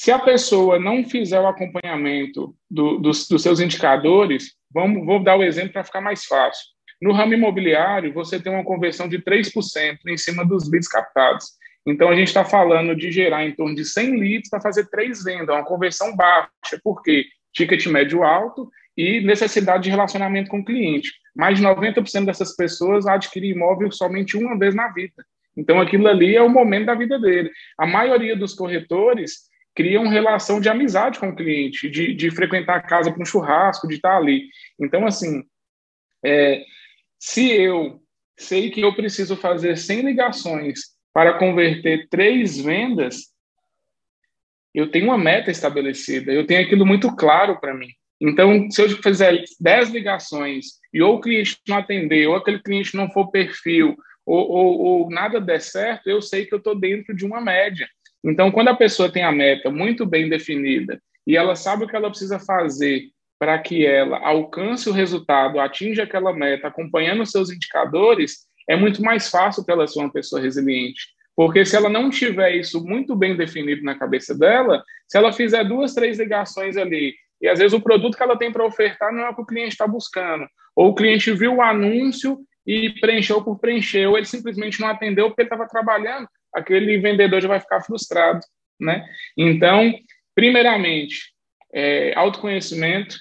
Se 0.00 0.10
a 0.10 0.18
pessoa 0.18 0.78
não 0.78 1.04
fizer 1.04 1.38
o 1.38 1.46
acompanhamento 1.46 2.56
do, 2.70 2.96
dos, 2.96 3.28
dos 3.28 3.42
seus 3.42 3.60
indicadores, 3.60 4.54
vamos, 4.72 5.04
vou 5.04 5.22
dar 5.22 5.36
o 5.36 5.44
exemplo 5.44 5.74
para 5.74 5.84
ficar 5.84 6.00
mais 6.00 6.24
fácil. 6.24 6.64
No 7.02 7.12
ramo 7.12 7.34
imobiliário, 7.34 8.10
você 8.10 8.40
tem 8.40 8.50
uma 8.50 8.64
conversão 8.64 9.06
de 9.06 9.18
3% 9.18 9.98
em 10.08 10.16
cima 10.16 10.42
dos 10.42 10.70
leads 10.70 10.88
captados. 10.88 11.48
Então, 11.86 12.08
a 12.08 12.14
gente 12.14 12.28
está 12.28 12.46
falando 12.46 12.96
de 12.96 13.12
gerar 13.12 13.44
em 13.44 13.54
torno 13.54 13.74
de 13.74 13.84
100 13.84 14.18
leads 14.18 14.48
para 14.48 14.62
fazer 14.62 14.88
três 14.88 15.22
vendas, 15.22 15.54
uma 15.54 15.66
conversão 15.66 16.16
baixa, 16.16 16.80
porque 16.82 17.26
ticket 17.52 17.84
médio 17.88 18.24
alto 18.24 18.70
e 18.96 19.20
necessidade 19.20 19.82
de 19.82 19.90
relacionamento 19.90 20.48
com 20.48 20.60
o 20.60 20.64
cliente. 20.64 21.12
Mais 21.36 21.58
de 21.58 21.62
90% 21.62 22.24
dessas 22.24 22.56
pessoas 22.56 23.06
adquirem 23.06 23.50
imóvel 23.50 23.92
somente 23.92 24.34
uma 24.38 24.58
vez 24.58 24.74
na 24.74 24.88
vida. 24.88 25.22
Então, 25.54 25.78
aquilo 25.78 26.08
ali 26.08 26.34
é 26.34 26.40
o 26.40 26.48
momento 26.48 26.86
da 26.86 26.94
vida 26.94 27.20
dele. 27.20 27.50
A 27.76 27.86
maioria 27.86 28.34
dos 28.34 28.54
corretores 28.54 29.49
criam 29.74 30.08
relação 30.08 30.60
de 30.60 30.68
amizade 30.68 31.18
com 31.18 31.28
o 31.28 31.36
cliente, 31.36 31.88
de, 31.88 32.14
de 32.14 32.30
frequentar 32.30 32.76
a 32.76 32.82
casa 32.82 33.10
para 33.12 33.22
um 33.22 33.26
churrasco, 33.26 33.88
de 33.88 33.94
estar 33.94 34.16
ali. 34.16 34.48
Então, 34.78 35.06
assim, 35.06 35.44
é, 36.24 36.64
se 37.18 37.50
eu 37.50 38.00
sei 38.36 38.70
que 38.70 38.80
eu 38.80 38.94
preciso 38.94 39.36
fazer 39.36 39.76
100 39.76 40.02
ligações 40.02 40.80
para 41.12 41.38
converter 41.38 42.08
três 42.08 42.58
vendas, 42.58 43.30
eu 44.74 44.90
tenho 44.90 45.06
uma 45.06 45.18
meta 45.18 45.50
estabelecida, 45.50 46.32
eu 46.32 46.46
tenho 46.46 46.64
aquilo 46.64 46.86
muito 46.86 47.14
claro 47.14 47.58
para 47.60 47.74
mim. 47.74 47.88
Então, 48.20 48.70
se 48.70 48.82
eu 48.82 48.88
fizer 49.02 49.42
dez 49.58 49.88
ligações 49.88 50.66
e 50.92 51.02
ou 51.02 51.16
o 51.16 51.20
cliente 51.20 51.58
não 51.66 51.78
atender, 51.78 52.26
ou 52.26 52.36
aquele 52.36 52.62
cliente 52.62 52.94
não 52.94 53.10
for 53.10 53.30
perfil, 53.30 53.96
ou, 54.26 54.48
ou, 54.48 54.78
ou 54.78 55.10
nada 55.10 55.40
der 55.40 55.60
certo, 55.60 56.08
eu 56.08 56.20
sei 56.20 56.44
que 56.44 56.54
eu 56.54 56.58
estou 56.58 56.78
dentro 56.78 57.16
de 57.16 57.24
uma 57.24 57.40
média. 57.40 57.88
Então, 58.24 58.50
quando 58.50 58.68
a 58.68 58.76
pessoa 58.76 59.10
tem 59.10 59.22
a 59.22 59.32
meta 59.32 59.70
muito 59.70 60.04
bem 60.04 60.28
definida 60.28 61.00
e 61.26 61.36
ela 61.36 61.54
sabe 61.54 61.84
o 61.84 61.88
que 61.88 61.96
ela 61.96 62.10
precisa 62.10 62.38
fazer 62.38 63.04
para 63.38 63.58
que 63.58 63.86
ela 63.86 64.18
alcance 64.18 64.88
o 64.88 64.92
resultado, 64.92 65.58
atinja 65.58 66.02
aquela 66.02 66.32
meta, 66.32 66.68
acompanhando 66.68 67.22
os 67.22 67.30
seus 67.30 67.50
indicadores, 67.50 68.46
é 68.68 68.76
muito 68.76 69.02
mais 69.02 69.30
fácil 69.30 69.64
para 69.64 69.74
ela 69.74 69.86
ser 69.86 70.00
uma 70.00 70.12
pessoa 70.12 70.42
resiliente. 70.42 71.08
Porque 71.34 71.64
se 71.64 71.74
ela 71.74 71.88
não 71.88 72.10
tiver 72.10 72.56
isso 72.56 72.84
muito 72.84 73.16
bem 73.16 73.34
definido 73.34 73.82
na 73.82 73.98
cabeça 73.98 74.36
dela, 74.36 74.84
se 75.08 75.16
ela 75.16 75.32
fizer 75.32 75.64
duas, 75.64 75.94
três 75.94 76.18
ligações 76.18 76.76
ali, 76.76 77.14
e 77.40 77.48
às 77.48 77.58
vezes 77.58 77.72
o 77.72 77.80
produto 77.80 78.14
que 78.14 78.22
ela 78.22 78.36
tem 78.36 78.52
para 78.52 78.66
ofertar 78.66 79.10
não 79.10 79.24
é 79.24 79.30
o 79.30 79.34
que 79.34 79.40
o 79.40 79.46
cliente 79.46 79.70
está 79.70 79.86
buscando, 79.86 80.46
ou 80.76 80.88
o 80.88 80.94
cliente 80.94 81.32
viu 81.32 81.56
o 81.56 81.62
anúncio 81.62 82.38
e 82.66 82.90
preencheu 83.00 83.42
por 83.42 83.58
preencher, 83.58 84.06
ou 84.06 84.18
ele 84.18 84.26
simplesmente 84.26 84.80
não 84.80 84.88
atendeu 84.88 85.28
porque 85.28 85.42
estava 85.42 85.66
trabalhando, 85.66 86.28
aquele 86.54 86.98
vendedor 86.98 87.40
já 87.40 87.48
vai 87.48 87.60
ficar 87.60 87.80
frustrado, 87.82 88.40
né? 88.80 89.04
Então, 89.36 89.92
primeiramente, 90.34 91.32
é, 91.72 92.12
autoconhecimento, 92.14 93.16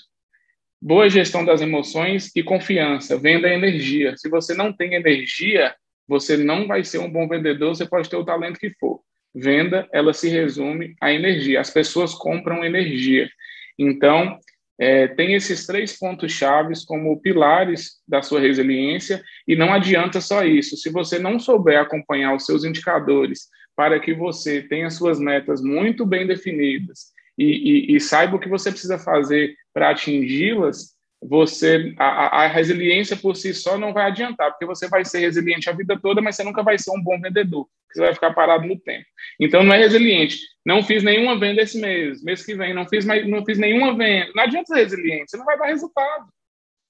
boa 0.82 1.10
gestão 1.10 1.44
das 1.44 1.62
emoções 1.62 2.32
e 2.36 2.42
confiança. 2.42 3.18
Venda 3.18 3.50
energia. 3.50 4.16
Se 4.18 4.30
você 4.30 4.54
não 4.54 4.72
tem 4.72 4.94
energia, 4.94 5.76
você 6.08 6.38
não 6.38 6.68
vai 6.68 6.84
ser 6.84 7.00
um 7.00 7.12
bom 7.12 7.28
vendedor, 7.28 7.76
você 7.76 7.86
pode 7.86 8.10
ter 8.10 8.16
o 8.16 8.26
talento 8.26 8.60
que 8.60 8.72
for. 8.80 9.02
Venda, 9.34 9.88
ela 9.94 10.14
se 10.14 10.28
resume 10.28 10.96
à 11.00 11.12
energia. 11.12 11.60
As 11.60 11.70
pessoas 11.70 12.16
compram 12.16 12.64
energia. 12.64 13.30
Então, 13.78 14.40
é, 14.80 15.10
tem 15.10 15.34
esses 15.34 15.66
três 15.66 15.98
pontos 16.00 16.32
chaves 16.32 16.86
como 16.86 17.20
pilares 17.20 17.98
da 18.08 18.22
sua 18.22 18.40
resiliência 18.40 19.22
e 19.46 19.56
não 19.56 19.74
adianta 19.74 20.22
só 20.22 20.46
isso. 20.46 20.78
Se 20.78 20.90
você 20.90 21.20
não 21.20 21.38
souber 21.38 21.80
acompanhar 21.80 22.34
os 22.34 22.46
seus 22.46 22.64
indicadores 22.64 23.50
para 23.76 24.00
que 24.00 24.14
você 24.14 24.62
tenha 24.62 24.90
suas 24.90 25.20
metas 25.20 25.62
muito 25.62 26.06
bem 26.06 26.26
definidas 26.26 27.08
e, 27.38 27.92
e, 27.92 27.96
e 27.96 28.00
saiba 28.00 28.38
o 28.38 28.40
que 28.40 28.48
você 28.48 28.72
precisa 28.72 28.98
fazer 28.98 29.54
para 29.74 29.90
atingi-las, 29.90 30.94
você 31.22 31.94
a, 31.98 32.44
a, 32.44 32.48
resiliência 32.48 33.16
por 33.18 33.36
si 33.36 33.54
só 33.54 33.78
não 33.78 33.92
vai 33.92 34.06
adiantar, 34.06 34.52
porque 34.52 34.66
você 34.66 34.88
vai 34.88 35.04
ser 35.04 35.20
resiliente 35.20 35.70
a 35.70 35.74
vida 35.74 36.00
toda, 36.00 36.22
mas 36.22 36.36
você 36.36 36.44
nunca 36.44 36.64
vai 36.64 36.78
ser 36.78 36.92
um 36.92 37.02
bom 37.02 37.20
vendedor, 37.20 37.68
você 37.92 38.00
vai 38.00 38.14
ficar 38.14 38.34
parado 38.34 38.66
no 38.66 38.80
tempo. 38.80 39.06
Então 39.40 39.64
não 39.64 39.74
é 39.74 39.78
resiliente. 39.78 40.38
Não 40.66 40.82
fiz 40.82 41.04
nenhuma 41.04 41.38
venda 41.38 41.62
esse 41.62 41.80
mês, 41.80 42.24
mês 42.24 42.46
que 42.46 42.56
vem 42.56 42.74
não 42.74 42.88
fiz 42.88 43.06
mais, 43.06 43.28
não 43.28 43.44
fiz 43.46 43.58
nenhuma 43.58 43.96
venda. 43.98 44.32
Não 44.34 44.44
adianta 44.44 44.74
ser 44.74 44.82
resiliente, 44.84 45.32
você 45.32 45.38
não 45.38 45.46
vai 45.46 45.58
dar 45.58 45.68
resultado. 45.68 46.28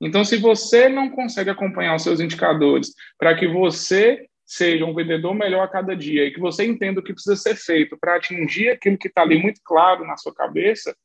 Então 0.01 0.23
se 0.23 0.37
você 0.37 0.87
não 0.87 1.09
consegue 1.09 1.49
acompanhar 1.49 1.95
os 1.95 2.03
seus 2.03 2.19
indicadores 2.19 2.93
para 3.17 3.35
que 3.35 3.47
você 3.47 4.25
seja 4.45 4.85
um 4.85 4.95
vendedor 4.95 5.33
melhor 5.33 5.63
a 5.63 5.67
cada 5.67 5.95
dia 5.95 6.25
e 6.25 6.31
que 6.31 6.39
você 6.39 6.65
entenda 6.65 6.99
o 6.99 7.03
que 7.03 7.13
precisa 7.13 7.35
ser 7.35 7.55
feito 7.55 7.97
para 7.99 8.15
atingir 8.15 8.69
aquilo 8.69 8.97
que 8.97 9.07
está 9.07 9.21
ali 9.21 9.39
muito 9.39 9.61
claro 9.63 10.05
na 10.05 10.17
sua 10.17 10.33
cabeça, 10.33 10.95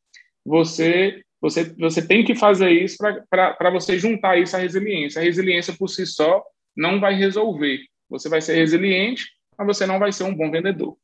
você 0.45 1.23
você, 1.45 1.75
você 1.79 2.01
tem 2.01 2.25
que 2.25 2.35
fazer 2.35 2.71
isso 2.71 2.97
para 3.29 3.71
você 3.71 3.99
juntar 3.99 4.39
isso 4.39 4.57
à 4.57 4.61
resiliência. 4.61 5.21
A 5.21 5.25
resiliência 5.25 5.75
por 5.79 5.89
si 5.89 6.07
só 6.07 6.43
não 6.75 6.99
vai 6.99 7.15
resolver. 7.17 7.81
Você 8.09 8.31
vai 8.31 8.41
ser 8.41 8.55
resiliente, 8.55 9.27
mas 9.59 9.67
você 9.67 9.87
não 9.87 9.99
vai 9.99 10.11
ser 10.11 10.25
um 10.25 10.35
bom 10.35 10.51
vendedor. 10.51 10.97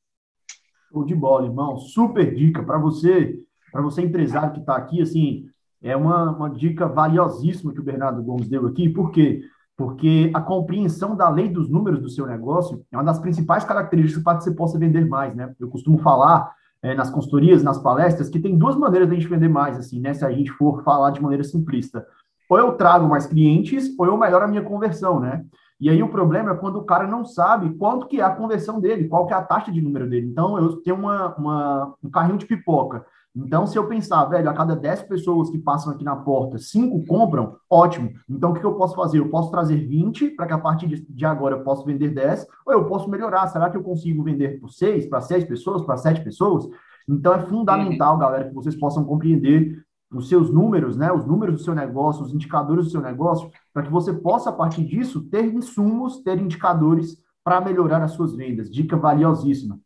Show 0.91 1.05
de 1.05 1.15
bola, 1.15 1.47
irmão. 1.47 1.77
Super 1.77 2.35
dica 2.35 2.63
para 2.63 2.79
você, 2.79 3.39
para 3.71 3.83
você 3.83 4.01
empresário 4.01 4.55
que 4.55 4.61
está 4.61 4.77
aqui, 4.77 5.03
assim, 5.03 5.45
é 5.83 5.95
uma, 5.95 6.35
uma 6.35 6.49
dica 6.49 6.89
valiosíssima 6.89 7.75
que 7.75 7.81
o 7.81 7.85
Bernardo 7.85 8.23
Gomes 8.23 8.49
deu 8.49 8.67
aqui. 8.67 8.89
Por 8.89 9.11
quê? 9.11 9.43
Porque 9.77 10.31
a 10.33 10.41
compreensão 10.41 11.15
da 11.15 11.29
lei 11.29 11.51
dos 11.51 11.69
números 11.69 12.01
do 12.01 12.09
seu 12.09 12.27
negócio 12.27 12.83
é 12.91 12.97
uma 12.97 13.05
das 13.05 13.19
principais 13.19 13.63
características 13.63 14.25
para 14.25 14.39
que 14.39 14.45
você 14.45 14.55
possa 14.55 14.79
vender 14.79 15.07
mais, 15.07 15.37
né? 15.37 15.55
Eu 15.61 15.69
costumo 15.69 15.99
falar 15.99 16.51
é, 16.83 16.95
nas 16.95 17.11
consultorias, 17.11 17.63
nas 17.63 17.79
palestras, 17.79 18.29
que 18.29 18.41
tem 18.41 18.57
duas 18.57 18.77
maneiras 18.77 19.09
de 19.09 19.15
a 19.15 19.19
gente 19.19 19.29
vender 19.29 19.49
mais, 19.49 19.79
assim, 19.79 20.01
né? 20.01 20.15
Se 20.15 20.25
a 20.25 20.31
gente 20.31 20.51
for 20.53 20.83
falar 20.83 21.11
de 21.11 21.23
maneira 21.23 21.45
simplista. 21.45 22.07
Ou 22.49 22.59
eu 22.59 22.73
trago 22.73 23.09
mais 23.09 23.27
clientes, 23.27 23.95
ou 23.99 24.07
eu 24.07 24.17
melhoro 24.17 24.45
a 24.45 24.49
minha 24.49 24.63
conversão, 24.63 25.21
né? 25.21 25.45
E 25.81 25.89
aí 25.89 26.03
o 26.03 26.11
problema 26.11 26.53
é 26.53 26.57
quando 26.57 26.77
o 26.77 26.85
cara 26.85 27.07
não 27.07 27.25
sabe 27.25 27.75
quanto 27.79 28.07
que 28.07 28.21
é 28.21 28.25
a 28.25 28.35
conversão 28.35 28.81
dele, 28.81 29.09
qual 29.09 29.27
que 29.27 29.33
é 29.33 29.37
a 29.37 29.43
taxa 29.43 29.73
de 29.73 29.81
número 29.81 30.09
dele. 30.09 30.27
Então, 30.27 30.59
eu 30.59 30.77
tenho 30.83 30.97
uma, 30.97 31.35
uma 31.37 31.95
um 32.03 32.11
carrinho 32.11 32.37
de 32.37 32.45
pipoca. 32.45 33.07
Então, 33.35 33.65
se 33.65 33.79
eu 33.79 33.87
pensar, 33.87 34.25
velho, 34.25 34.51
a 34.51 34.53
cada 34.53 34.75
10 34.75 35.03
pessoas 35.03 35.51
que 35.51 35.59
passam 35.59 35.93
aqui 35.93 36.03
na 36.03 36.17
porta, 36.17 36.59
5 36.59 37.07
compram, 37.07 37.57
ótimo. 37.71 38.11
Então, 38.29 38.51
o 38.51 38.55
que 38.55 38.65
eu 38.65 38.75
posso 38.75 38.97
fazer? 38.97 39.21
Eu 39.21 39.29
posso 39.29 39.51
trazer 39.51 39.77
20 39.77 40.31
para 40.31 40.47
que 40.47 40.53
a 40.53 40.59
partir 40.59 40.89
de 40.89 41.25
agora 41.25 41.57
eu 41.57 41.63
possa 41.63 41.85
vender 41.85 42.09
10, 42.09 42.47
ou 42.67 42.73
eu 42.73 42.87
posso 42.87 43.09
melhorar. 43.09 43.47
Será 43.47 43.71
que 43.71 43.77
eu 43.77 43.83
consigo 43.85 44.25
vender 44.25 44.61
por 44.61 44.71
6, 44.71 45.07
para 45.07 45.21
6 45.21 45.45
pessoas, 45.45 45.83
para 45.83 45.97
7 45.97 46.25
pessoas? 46.25 46.69
Então, 47.09 47.33
é 47.33 47.41
fundamental, 47.41 48.15
uhum. 48.15 48.19
galera, 48.19 48.49
que 48.49 48.55
vocês 48.55 48.75
possam 48.75 49.05
compreender 49.05 49.81
os 50.13 50.29
seus 50.29 50.53
números, 50.53 50.97
né, 50.97 51.13
os 51.13 51.25
números 51.25 51.55
do 51.55 51.63
seu 51.63 51.75
negócio, 51.75 52.25
os 52.25 52.35
indicadores 52.35 52.87
do 52.87 52.91
seu 52.91 53.01
negócio, 53.01 53.49
para 53.73 53.85
que 53.85 53.93
você 53.93 54.13
possa, 54.13 54.51
a 54.51 54.53
partir 54.53 54.85
disso, 54.85 55.23
ter 55.31 55.45
insumos, 55.45 56.21
ter 56.23 56.37
indicadores 56.39 57.17
para 57.45 57.61
melhorar 57.61 58.03
as 58.03 58.13
suas 58.13 58.35
vendas. 58.35 58.69
Dica 58.69 58.97
valiosíssima. 58.97 59.79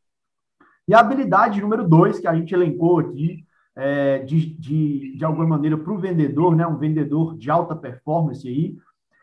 E 0.86 0.94
a 0.94 1.00
habilidade 1.00 1.60
número 1.60 1.88
dois, 1.88 2.18
que 2.18 2.28
a 2.28 2.34
gente 2.34 2.54
elencou 2.54 2.98
aqui, 2.98 3.44
é, 3.76 4.18
de, 4.20 4.54
de, 4.58 5.16
de 5.16 5.24
alguma 5.24 5.46
maneira, 5.46 5.76
para 5.76 5.92
o 5.92 5.98
vendedor, 5.98 6.54
né, 6.54 6.66
um 6.66 6.76
vendedor 6.76 7.36
de 7.36 7.50
alta 7.50 7.74
performance 7.74 8.46
aí, 8.46 8.76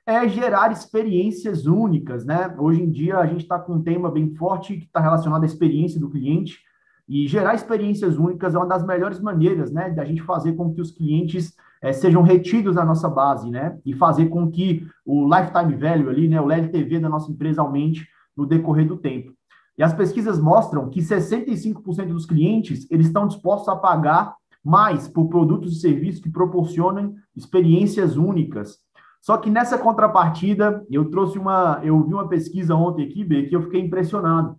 é 0.06 0.28
gerar 0.28 0.72
experiências 0.72 1.66
únicas, 1.66 2.26
né? 2.26 2.54
Hoje 2.58 2.82
em 2.82 2.90
dia 2.90 3.18
a 3.18 3.26
gente 3.28 3.42
está 3.42 3.60
com 3.60 3.74
um 3.74 3.84
tema 3.84 4.10
bem 4.10 4.34
forte 4.36 4.76
que 4.76 4.86
está 4.86 5.00
relacionado 5.00 5.44
à 5.44 5.46
experiência 5.46 6.00
do 6.00 6.10
cliente 6.10 6.60
e 7.08 7.28
gerar 7.28 7.54
experiências 7.54 8.18
únicas 8.18 8.56
é 8.56 8.58
uma 8.58 8.68
das 8.68 8.86
melhores 8.86 9.20
maneiras, 9.20 9.72
né, 9.72 9.90
da 9.90 10.06
gente 10.06 10.22
fazer 10.22 10.54
com 10.54 10.74
que 10.74 10.82
os 10.82 10.92
clientes 10.92 11.54
é, 11.82 11.92
sejam 11.92 12.22
retidos 12.22 12.76
na 12.76 12.86
nossa 12.86 13.10
base, 13.10 13.50
né, 13.50 13.78
e 13.86 13.94
fazer 13.94 14.28
com 14.28 14.50
que 14.50 14.88
o 15.06 15.28
lifetime 15.28 15.76
value 15.76 16.10
ali, 16.10 16.28
né, 16.28 16.40
o 16.40 16.52
LTV 16.52 17.00
da 17.00 17.10
nossa 17.10 17.32
empresa 17.32 17.62
aumente 17.62 18.08
no 18.36 18.46
decorrer 18.46 18.88
do 18.88 18.98
tempo. 18.98 19.34
E 19.82 19.84
as 19.84 19.96
pesquisas 19.96 20.40
mostram 20.40 20.92
que 20.92 21.00
65% 21.00 22.10
dos 22.10 22.28
clientes 22.28 22.86
eles 22.92 23.08
estão 23.08 23.26
dispostos 23.26 23.68
a 23.68 23.76
pagar 23.76 24.36
mais 24.64 25.08
por 25.08 25.28
produtos 25.28 25.76
e 25.76 25.80
serviços 25.80 26.22
que 26.22 26.30
proporcionam 26.30 27.16
experiências 27.36 28.16
únicas. 28.16 28.78
Só 29.20 29.38
que 29.38 29.50
nessa 29.50 29.80
contrapartida, 29.80 30.86
eu 30.88 31.10
trouxe 31.10 31.40
uma, 31.40 31.80
eu 31.82 32.00
vi 32.04 32.14
uma 32.14 32.28
pesquisa 32.28 32.76
ontem 32.76 33.08
aqui, 33.08 33.24
B, 33.24 33.48
que 33.48 33.56
eu 33.56 33.64
fiquei 33.64 33.82
impressionado. 33.82 34.56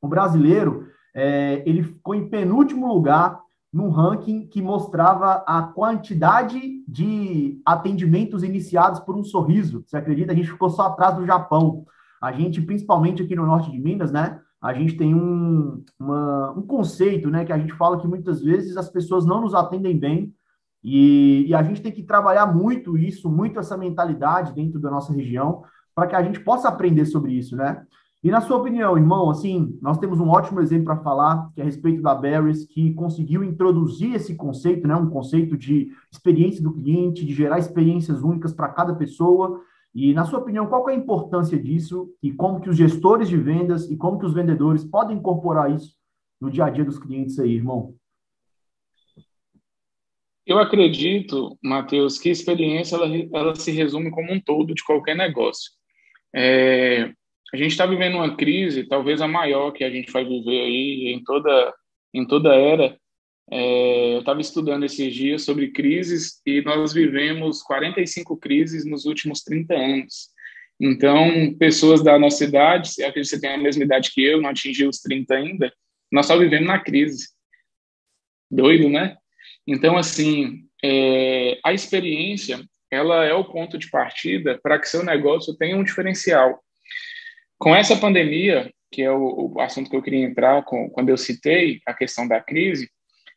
O 0.00 0.06
brasileiro, 0.06 0.86
é, 1.12 1.64
ele 1.66 1.82
ficou 1.82 2.14
em 2.14 2.28
penúltimo 2.28 2.86
lugar 2.86 3.40
num 3.72 3.90
ranking 3.90 4.46
que 4.46 4.62
mostrava 4.62 5.42
a 5.48 5.64
quantidade 5.64 6.60
de 6.86 7.60
atendimentos 7.66 8.44
iniciados 8.44 9.00
por 9.00 9.16
um 9.16 9.24
sorriso. 9.24 9.82
Você 9.84 9.96
acredita? 9.96 10.30
A 10.30 10.36
gente 10.36 10.52
ficou 10.52 10.70
só 10.70 10.82
atrás 10.82 11.16
do 11.16 11.26
Japão. 11.26 11.84
A 12.22 12.30
gente, 12.30 12.62
principalmente 12.62 13.20
aqui 13.20 13.34
no 13.34 13.44
norte 13.44 13.68
de 13.72 13.80
Minas, 13.80 14.12
né? 14.12 14.40
A 14.64 14.72
gente 14.72 14.96
tem 14.96 15.14
um, 15.14 15.84
uma, 16.00 16.52
um 16.52 16.62
conceito, 16.62 17.28
né? 17.28 17.44
Que 17.44 17.52
a 17.52 17.58
gente 17.58 17.74
fala 17.74 18.00
que 18.00 18.08
muitas 18.08 18.42
vezes 18.42 18.78
as 18.78 18.88
pessoas 18.88 19.26
não 19.26 19.42
nos 19.42 19.54
atendem 19.54 19.98
bem 19.98 20.32
e, 20.82 21.44
e 21.46 21.54
a 21.54 21.62
gente 21.62 21.82
tem 21.82 21.92
que 21.92 22.02
trabalhar 22.02 22.46
muito 22.46 22.96
isso, 22.96 23.28
muito 23.28 23.60
essa 23.60 23.76
mentalidade 23.76 24.54
dentro 24.54 24.80
da 24.80 24.90
nossa 24.90 25.12
região 25.12 25.62
para 25.94 26.06
que 26.06 26.16
a 26.16 26.22
gente 26.22 26.40
possa 26.40 26.68
aprender 26.68 27.04
sobre 27.04 27.34
isso, 27.34 27.54
né? 27.54 27.84
E 28.22 28.30
na 28.30 28.40
sua 28.40 28.56
opinião, 28.56 28.96
irmão, 28.96 29.28
assim, 29.28 29.78
nós 29.82 29.98
temos 29.98 30.18
um 30.18 30.30
ótimo 30.30 30.62
exemplo 30.62 30.86
para 30.86 30.96
falar, 30.96 31.50
que 31.54 31.60
é 31.60 31.62
a 31.62 31.66
respeito 31.66 32.00
da 32.00 32.14
Barry's, 32.14 32.64
que 32.64 32.94
conseguiu 32.94 33.44
introduzir 33.44 34.14
esse 34.14 34.34
conceito, 34.34 34.88
né, 34.88 34.96
um 34.96 35.10
conceito 35.10 35.58
de 35.58 35.90
experiência 36.10 36.62
do 36.62 36.72
cliente, 36.72 37.26
de 37.26 37.34
gerar 37.34 37.58
experiências 37.58 38.22
únicas 38.22 38.54
para 38.54 38.70
cada 38.70 38.94
pessoa, 38.94 39.60
e, 39.94 40.12
na 40.12 40.24
sua 40.24 40.40
opinião, 40.40 40.66
qual 40.66 40.90
é 40.90 40.92
a 40.92 40.96
importância 40.96 41.56
disso 41.56 42.12
e 42.22 42.32
como 42.32 42.60
que 42.60 42.68
os 42.68 42.76
gestores 42.76 43.28
de 43.28 43.36
vendas 43.36 43.88
e 43.90 43.96
como 43.96 44.18
que 44.18 44.26
os 44.26 44.34
vendedores 44.34 44.84
podem 44.84 45.16
incorporar 45.16 45.72
isso 45.72 45.94
no 46.40 46.50
dia 46.50 46.64
a 46.64 46.70
dia 46.70 46.84
dos 46.84 46.98
clientes 46.98 47.38
aí, 47.38 47.54
irmão? 47.54 47.94
Eu 50.44 50.58
acredito, 50.58 51.56
Matheus, 51.62 52.18
que 52.18 52.28
a 52.28 52.32
experiência 52.32 52.96
ela, 52.96 53.06
ela 53.32 53.54
se 53.54 53.70
resume 53.70 54.10
como 54.10 54.32
um 54.32 54.40
todo 54.40 54.74
de 54.74 54.84
qualquer 54.84 55.16
negócio. 55.16 55.70
É, 56.34 57.12
a 57.52 57.56
gente 57.56 57.70
está 57.70 57.86
vivendo 57.86 58.16
uma 58.16 58.36
crise, 58.36 58.88
talvez 58.88 59.22
a 59.22 59.28
maior 59.28 59.70
que 59.70 59.84
a 59.84 59.90
gente 59.90 60.10
vai 60.10 60.24
viver 60.24 60.60
aí 60.60 61.14
em 61.14 61.22
toda 61.22 61.74
em 62.12 62.24
toda 62.26 62.54
era, 62.54 62.96
é, 63.50 64.14
eu 64.14 64.20
estava 64.20 64.40
estudando 64.40 64.84
esses 64.84 65.14
dias 65.14 65.42
sobre 65.42 65.70
crises 65.70 66.40
e 66.46 66.62
nós 66.62 66.92
vivemos 66.92 67.62
45 67.62 68.36
crises 68.38 68.84
nos 68.84 69.04
últimos 69.04 69.42
30 69.42 69.74
anos. 69.74 70.34
Então, 70.80 71.54
pessoas 71.58 72.02
da 72.02 72.18
nossa 72.18 72.44
idade, 72.44 72.88
se 72.88 73.12
você 73.12 73.40
tem 73.40 73.50
a 73.50 73.58
mesma 73.58 73.84
idade 73.84 74.10
que 74.12 74.22
eu, 74.24 74.40
não 74.40 74.50
atingiu 74.50 74.88
os 74.88 74.98
30 75.00 75.34
ainda, 75.34 75.72
nós 76.10 76.26
só 76.26 76.36
vivemos 76.36 76.66
na 76.66 76.78
crise. 76.78 77.28
Doido, 78.50 78.88
né? 78.88 79.16
Então, 79.66 79.96
assim, 79.96 80.66
é, 80.82 81.58
a 81.64 81.72
experiência, 81.72 82.60
ela 82.90 83.24
é 83.24 83.32
o 83.32 83.44
ponto 83.44 83.78
de 83.78 83.88
partida 83.90 84.58
para 84.62 84.78
que 84.78 84.88
seu 84.88 85.04
negócio 85.04 85.56
tenha 85.56 85.76
um 85.76 85.84
diferencial. 85.84 86.62
Com 87.58 87.74
essa 87.74 87.96
pandemia, 87.96 88.72
que 88.90 89.02
é 89.02 89.10
o, 89.10 89.52
o 89.54 89.60
assunto 89.60 89.90
que 89.90 89.96
eu 89.96 90.02
queria 90.02 90.24
entrar 90.24 90.64
com, 90.64 90.88
quando 90.90 91.08
eu 91.08 91.16
citei 91.16 91.80
a 91.86 91.94
questão 91.94 92.26
da 92.28 92.40
crise, 92.40 92.90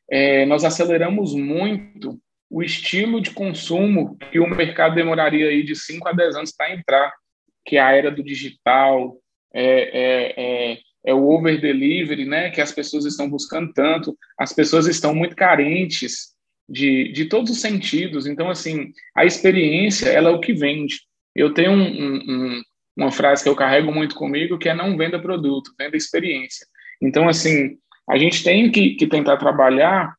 é, 0.09 0.45
nós 0.45 0.63
aceleramos 0.63 1.33
muito 1.33 2.19
o 2.49 2.63
estilo 2.63 3.19
de 3.19 3.31
consumo 3.31 4.17
que 4.31 4.39
o 4.39 4.49
mercado 4.49 4.95
demoraria 4.95 5.49
aí 5.49 5.63
de 5.63 5.75
5 5.75 6.07
a 6.07 6.13
10 6.13 6.35
anos 6.35 6.51
para 6.55 6.73
entrar, 6.73 7.13
que 7.65 7.75
é 7.75 7.81
a 7.81 7.91
era 7.91 8.09
do 8.09 8.23
digital, 8.23 9.17
é, 9.53 9.63
é, 9.63 10.33
é, 10.37 10.77
é 11.05 11.13
o 11.13 11.27
over 11.29 11.59
delivery, 11.59 12.25
né, 12.25 12.49
que 12.49 12.61
as 12.61 12.71
pessoas 12.71 13.05
estão 13.05 13.29
buscando 13.29 13.73
tanto, 13.73 14.17
as 14.39 14.53
pessoas 14.53 14.87
estão 14.87 15.13
muito 15.13 15.35
carentes 15.35 16.37
de, 16.69 17.11
de 17.11 17.25
todos 17.25 17.51
os 17.51 17.61
sentidos. 17.61 18.25
Então, 18.25 18.49
assim, 18.49 18.91
a 19.15 19.25
experiência 19.25 20.09
ela 20.09 20.29
é 20.29 20.33
o 20.33 20.39
que 20.39 20.53
vende. 20.53 21.01
Eu 21.35 21.53
tenho 21.53 21.71
um, 21.71 22.15
um, 22.15 22.61
uma 22.95 23.11
frase 23.11 23.43
que 23.43 23.49
eu 23.49 23.55
carrego 23.55 23.91
muito 23.91 24.15
comigo, 24.15 24.57
que 24.57 24.69
é 24.69 24.73
não 24.73 24.97
venda 24.97 25.19
produto, 25.19 25.73
venda 25.77 25.95
experiência. 25.95 26.65
Então, 27.01 27.27
assim, 27.27 27.77
a 28.07 28.17
gente 28.17 28.43
tem 28.43 28.71
que, 28.71 28.91
que 28.95 29.07
tentar 29.07 29.37
trabalhar 29.37 30.15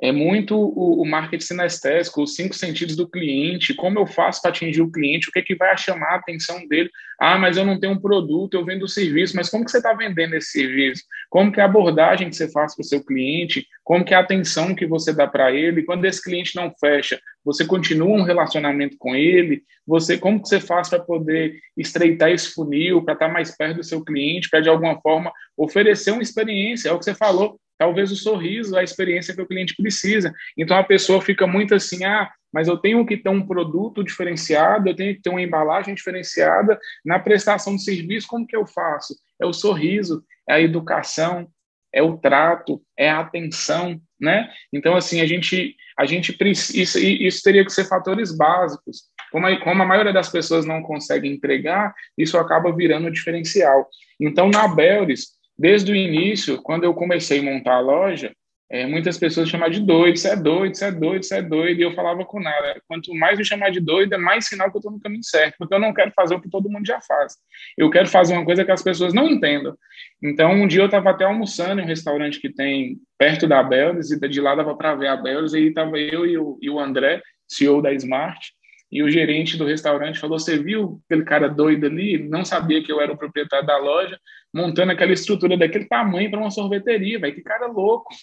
é 0.00 0.12
muito 0.12 0.54
o, 0.54 1.00
o, 1.00 1.06
marketing 1.06 1.44
sinestésico, 1.44 2.22
os 2.22 2.34
cinco 2.34 2.54
sentidos 2.54 2.94
do 2.96 3.08
cliente, 3.08 3.72
como 3.74 3.98
eu 3.98 4.06
faço 4.06 4.42
para 4.42 4.50
atingir 4.50 4.82
o 4.82 4.90
cliente, 4.90 5.28
o 5.28 5.32
que, 5.32 5.38
é 5.38 5.42
que 5.42 5.54
vai 5.54 5.76
chamar 5.78 6.08
a 6.08 6.16
atenção 6.16 6.66
dele. 6.68 6.90
Ah, 7.18 7.38
mas 7.38 7.56
eu 7.56 7.64
não 7.64 7.80
tenho 7.80 7.94
um 7.94 8.00
produto, 8.00 8.54
eu 8.54 8.64
vendo 8.64 8.86
serviço, 8.86 9.34
mas 9.34 9.48
como 9.48 9.64
que 9.64 9.70
você 9.70 9.78
está 9.78 9.94
vendendo 9.94 10.34
esse 10.34 10.50
serviço? 10.50 11.02
Como 11.30 11.50
que 11.50 11.60
é 11.60 11.62
a 11.62 11.66
abordagem 11.66 12.28
que 12.28 12.36
você 12.36 12.50
faz 12.50 12.74
para 12.74 12.82
o 12.82 12.86
seu 12.86 13.02
cliente? 13.02 13.66
Como 13.82 14.04
que 14.04 14.12
é 14.12 14.18
a 14.18 14.20
atenção 14.20 14.74
que 14.74 14.86
você 14.86 15.14
dá 15.14 15.26
para 15.26 15.50
ele? 15.50 15.82
Quando 15.82 16.04
esse 16.04 16.22
cliente 16.22 16.54
não 16.54 16.70
fecha, 16.78 17.18
você 17.42 17.64
continua 17.64 18.18
um 18.18 18.22
relacionamento 18.22 18.96
com 18.98 19.16
ele? 19.16 19.62
Você, 19.86 20.18
como 20.18 20.42
que 20.42 20.48
você 20.48 20.60
faz 20.60 20.90
para 20.90 21.00
poder 21.00 21.58
estreitar 21.74 22.30
esse 22.30 22.52
funil, 22.52 23.02
para 23.02 23.14
estar 23.14 23.28
tá 23.28 23.32
mais 23.32 23.56
perto 23.56 23.76
do 23.76 23.84
seu 23.84 24.04
cliente, 24.04 24.50
para 24.50 24.60
de 24.60 24.68
alguma 24.68 25.00
forma 25.00 25.32
oferecer 25.56 26.10
uma 26.10 26.22
experiência? 26.22 26.90
É 26.90 26.92
o 26.92 26.98
que 26.98 27.04
você 27.06 27.14
falou, 27.14 27.58
talvez 27.78 28.10
o 28.10 28.16
sorriso, 28.16 28.76
a 28.76 28.82
experiência 28.82 29.34
que 29.34 29.42
o 29.42 29.46
cliente 29.46 29.74
precisa. 29.76 30.32
Então 30.56 30.76
a 30.76 30.84
pessoa 30.84 31.20
fica 31.20 31.46
muito 31.46 31.74
assim, 31.74 32.04
ah, 32.04 32.30
mas 32.52 32.68
eu 32.68 32.76
tenho 32.76 33.04
que 33.04 33.16
ter 33.16 33.28
um 33.28 33.46
produto 33.46 34.02
diferenciado, 34.02 34.88
eu 34.88 34.96
tenho 34.96 35.14
que 35.14 35.22
ter 35.22 35.30
uma 35.30 35.42
embalagem 35.42 35.94
diferenciada 35.94 36.78
na 37.04 37.18
prestação 37.18 37.76
de 37.76 37.82
serviço, 37.82 38.28
como 38.28 38.46
que 38.46 38.56
eu 38.56 38.66
faço? 38.66 39.14
É 39.40 39.46
o 39.46 39.52
sorriso, 39.52 40.24
é 40.48 40.54
a 40.54 40.60
educação, 40.60 41.48
é 41.92 42.02
o 42.02 42.16
trato, 42.16 42.82
é 42.98 43.10
a 43.10 43.20
atenção, 43.20 44.00
né? 44.20 44.50
Então 44.72 44.96
assim, 44.96 45.20
a 45.20 45.26
gente 45.26 45.76
a 45.98 46.04
gente 46.04 46.32
precisa 46.32 47.00
isso, 47.00 47.42
teria 47.42 47.64
que 47.64 47.72
ser 47.72 47.84
fatores 47.84 48.36
básicos. 48.36 49.04
Como 49.32 49.46
a, 49.46 49.58
como 49.60 49.82
a 49.82 49.86
maioria 49.86 50.12
das 50.12 50.28
pessoas 50.28 50.66
não 50.66 50.82
consegue 50.82 51.26
entregar, 51.26 51.94
isso 52.18 52.36
acaba 52.36 52.74
virando 52.74 53.10
diferencial. 53.10 53.88
Então, 54.20 54.48
na 54.50 54.68
Belris, 54.68 55.35
Desde 55.58 55.90
o 55.92 55.96
início, 55.96 56.60
quando 56.62 56.84
eu 56.84 56.94
comecei 56.94 57.40
a 57.40 57.42
montar 57.42 57.76
a 57.76 57.80
loja, 57.80 58.32
é, 58.68 58.84
muitas 58.84 59.16
pessoas 59.16 59.48
chamavam 59.48 59.72
de 59.72 59.80
doido, 59.80 60.18
você 60.18 60.30
é 60.30 60.36
doido, 60.36 60.76
você 60.76 60.86
é 60.86 60.92
doido, 60.92 61.24
você 61.24 61.36
é 61.36 61.42
doido, 61.42 61.80
e 61.80 61.82
eu 61.84 61.94
falava 61.94 62.24
com 62.24 62.40
nada. 62.40 62.80
Quanto 62.88 63.14
mais 63.14 63.38
me 63.38 63.44
chamar 63.44 63.70
de 63.70 63.80
doido, 63.80 64.12
é 64.12 64.18
mais 64.18 64.46
sinal 64.46 64.70
que 64.70 64.76
eu 64.76 64.80
estou 64.80 64.92
no 64.92 65.00
caminho 65.00 65.22
certo, 65.22 65.54
porque 65.56 65.72
eu 65.72 65.78
não 65.78 65.94
quero 65.94 66.10
fazer 66.16 66.34
o 66.34 66.40
que 66.40 66.50
todo 66.50 66.68
mundo 66.68 66.84
já 66.84 67.00
faz. 67.00 67.36
Eu 67.78 67.88
quero 67.90 68.08
fazer 68.08 68.34
uma 68.34 68.44
coisa 68.44 68.64
que 68.64 68.72
as 68.72 68.82
pessoas 68.82 69.14
não 69.14 69.28
entendam. 69.28 69.76
Então, 70.20 70.50
um 70.50 70.66
dia 70.66 70.80
eu 70.80 70.86
estava 70.86 71.10
até 71.10 71.24
almoçando 71.24 71.80
em 71.80 71.84
um 71.84 71.86
restaurante 71.86 72.40
que 72.40 72.52
tem 72.52 72.98
perto 73.16 73.46
da 73.46 73.62
Beldes, 73.62 74.10
e 74.10 74.28
de 74.28 74.40
lá 74.40 74.56
dava 74.56 74.76
para 74.76 74.96
ver 74.96 75.08
a 75.08 75.16
Beldes, 75.16 75.52
e 75.52 75.58
aí 75.58 75.68
estava 75.68 75.96
eu 75.96 76.26
e 76.26 76.36
o, 76.36 76.58
e 76.60 76.68
o 76.68 76.80
André, 76.80 77.22
CEO 77.48 77.80
da 77.80 77.92
Smart, 77.92 78.52
e 78.90 79.02
o 79.02 79.10
gerente 79.10 79.56
do 79.56 79.64
restaurante 79.64 80.18
falou: 80.18 80.38
Você 80.38 80.58
viu 80.58 81.00
aquele 81.04 81.24
cara 81.24 81.48
doido 81.48 81.86
ali? 81.86 82.18
Não 82.18 82.44
sabia 82.44 82.82
que 82.82 82.90
eu 82.90 83.00
era 83.00 83.12
o 83.12 83.18
proprietário 83.18 83.66
da 83.66 83.76
loja, 83.76 84.18
montando 84.54 84.92
aquela 84.92 85.12
estrutura 85.12 85.56
daquele 85.56 85.86
tamanho 85.86 86.30
para 86.30 86.38
uma 86.38 86.50
sorveteria, 86.50 87.18
velho. 87.18 87.34
Que 87.34 87.42
cara 87.42 87.66
louco. 87.66 88.14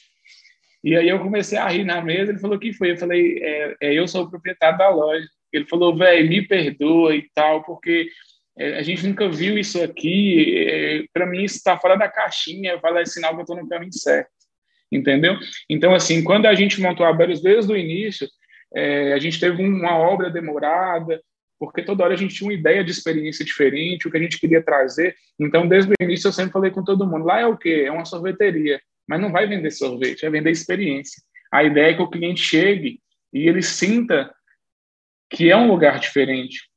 E 0.83 0.95
aí 0.95 1.07
eu 1.07 1.19
comecei 1.19 1.57
a 1.57 1.67
rir 1.67 1.83
na 1.83 2.01
mesa. 2.01 2.31
Ele 2.31 2.39
falou: 2.39 2.57
Que 2.57 2.71
foi? 2.71 2.91
Eu 2.91 2.97
falei: 2.97 3.39
é, 3.41 3.75
é 3.81 3.93
Eu 3.93 4.07
sou 4.07 4.23
o 4.23 4.29
proprietário 4.29 4.77
da 4.77 4.89
loja. 4.89 5.27
Ele 5.51 5.65
falou: 5.65 5.95
Velho, 5.97 6.29
me 6.29 6.41
perdoa 6.41 7.13
e 7.15 7.29
tal, 7.35 7.63
porque 7.63 8.07
é, 8.57 8.77
a 8.77 8.83
gente 8.83 9.05
nunca 9.05 9.27
viu 9.27 9.57
isso 9.57 9.83
aqui. 9.83 10.65
É, 10.65 11.03
para 11.11 11.25
mim, 11.25 11.43
isso 11.43 11.57
está 11.57 11.77
fora 11.77 11.97
da 11.97 12.07
caixinha. 12.07 12.77
Vai 12.77 12.93
dar 12.93 13.05
sinal 13.05 13.33
que 13.33 13.39
eu 13.39 13.41
estou 13.41 13.57
no 13.57 13.67
caminho 13.67 13.93
certo. 13.93 14.31
Entendeu? 14.89 15.35
Então, 15.69 15.93
assim, 15.93 16.23
quando 16.23 16.45
a 16.45 16.53
gente 16.53 16.79
montou 16.79 17.05
a 17.05 17.11
Belos 17.11 17.41
desde 17.41 17.71
o 17.71 17.75
início 17.75 18.27
é, 18.75 19.13
a 19.13 19.19
gente 19.19 19.39
teve 19.39 19.63
uma 19.63 19.97
obra 19.97 20.29
demorada, 20.29 21.21
porque 21.59 21.83
toda 21.83 22.03
hora 22.03 22.13
a 22.13 22.17
gente 22.17 22.35
tinha 22.35 22.49
uma 22.49 22.57
ideia 22.57 22.83
de 22.83 22.91
experiência 22.91 23.45
diferente, 23.45 24.07
o 24.07 24.11
que 24.11 24.17
a 24.17 24.21
gente 24.21 24.39
queria 24.39 24.61
trazer. 24.61 25.15
Então, 25.39 25.67
desde 25.67 25.91
o 25.91 26.03
início, 26.03 26.27
eu 26.27 26.33
sempre 26.33 26.51
falei 26.51 26.71
com 26.71 26.83
todo 26.83 27.07
mundo: 27.07 27.25
lá 27.25 27.39
é 27.39 27.45
o 27.45 27.57
quê? 27.57 27.83
É 27.85 27.91
uma 27.91 28.05
sorveteria, 28.05 28.81
mas 29.07 29.21
não 29.21 29.31
vai 29.31 29.47
vender 29.47 29.71
sorvete, 29.71 30.25
é 30.25 30.29
vender 30.29 30.51
experiência. 30.51 31.21
A 31.51 31.63
ideia 31.63 31.91
é 31.91 31.93
que 31.93 32.01
o 32.01 32.09
cliente 32.09 32.41
chegue 32.41 32.99
e 33.31 33.47
ele 33.47 33.61
sinta 33.61 34.33
que 35.29 35.49
é 35.49 35.55
um 35.55 35.67
lugar 35.67 35.99
diferente. 35.99 36.69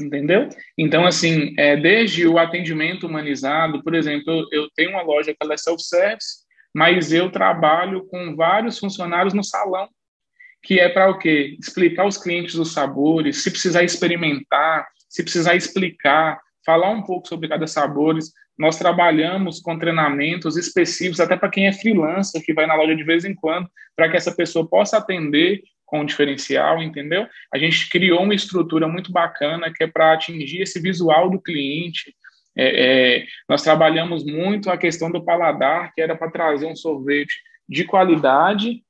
Entendeu? 0.00 0.48
Então, 0.76 1.06
assim, 1.06 1.54
é, 1.58 1.74
desde 1.74 2.26
o 2.26 2.38
atendimento 2.38 3.06
humanizado, 3.06 3.82
por 3.82 3.94
exemplo, 3.94 4.30
eu, 4.30 4.46
eu 4.52 4.68
tenho 4.76 4.90
uma 4.90 5.02
loja 5.02 5.34
que 5.34 5.52
é 5.52 5.56
self-service, 5.56 6.44
mas 6.74 7.12
eu 7.12 7.30
trabalho 7.30 8.06
com 8.06 8.36
vários 8.36 8.78
funcionários 8.78 9.32
no 9.32 9.42
salão 9.42 9.88
que 10.66 10.80
é 10.80 10.88
para 10.88 11.08
o 11.08 11.16
quê? 11.16 11.56
Explicar 11.60 12.02
aos 12.02 12.18
clientes 12.18 12.56
os 12.56 12.72
sabores, 12.72 13.44
se 13.44 13.52
precisar 13.52 13.84
experimentar, 13.84 14.84
se 15.08 15.22
precisar 15.22 15.54
explicar, 15.54 16.40
falar 16.64 16.90
um 16.90 17.02
pouco 17.02 17.28
sobre 17.28 17.48
cada 17.48 17.68
sabor. 17.68 18.18
Nós 18.58 18.76
trabalhamos 18.76 19.60
com 19.60 19.78
treinamentos 19.78 20.56
específicos, 20.56 21.20
até 21.20 21.36
para 21.36 21.50
quem 21.50 21.68
é 21.68 21.72
freelancer, 21.72 22.42
que 22.44 22.52
vai 22.52 22.66
na 22.66 22.74
loja 22.74 22.96
de 22.96 23.04
vez 23.04 23.24
em 23.24 23.32
quando, 23.32 23.70
para 23.94 24.10
que 24.10 24.16
essa 24.16 24.34
pessoa 24.34 24.68
possa 24.68 24.98
atender 24.98 25.62
com 25.84 26.00
o 26.00 26.04
diferencial, 26.04 26.82
entendeu? 26.82 27.28
A 27.54 27.58
gente 27.58 27.88
criou 27.88 28.24
uma 28.24 28.34
estrutura 28.34 28.88
muito 28.88 29.12
bacana 29.12 29.72
que 29.72 29.84
é 29.84 29.86
para 29.86 30.14
atingir 30.14 30.62
esse 30.62 30.80
visual 30.80 31.30
do 31.30 31.40
cliente. 31.40 32.12
É, 32.58 33.20
é, 33.20 33.26
nós 33.48 33.62
trabalhamos 33.62 34.24
muito 34.24 34.68
a 34.68 34.76
questão 34.76 35.12
do 35.12 35.24
paladar, 35.24 35.92
que 35.94 36.02
era 36.02 36.16
para 36.16 36.28
trazer 36.28 36.66
um 36.66 36.74
sorvete 36.74 37.36
de 37.68 37.84
qualidade 37.84 38.82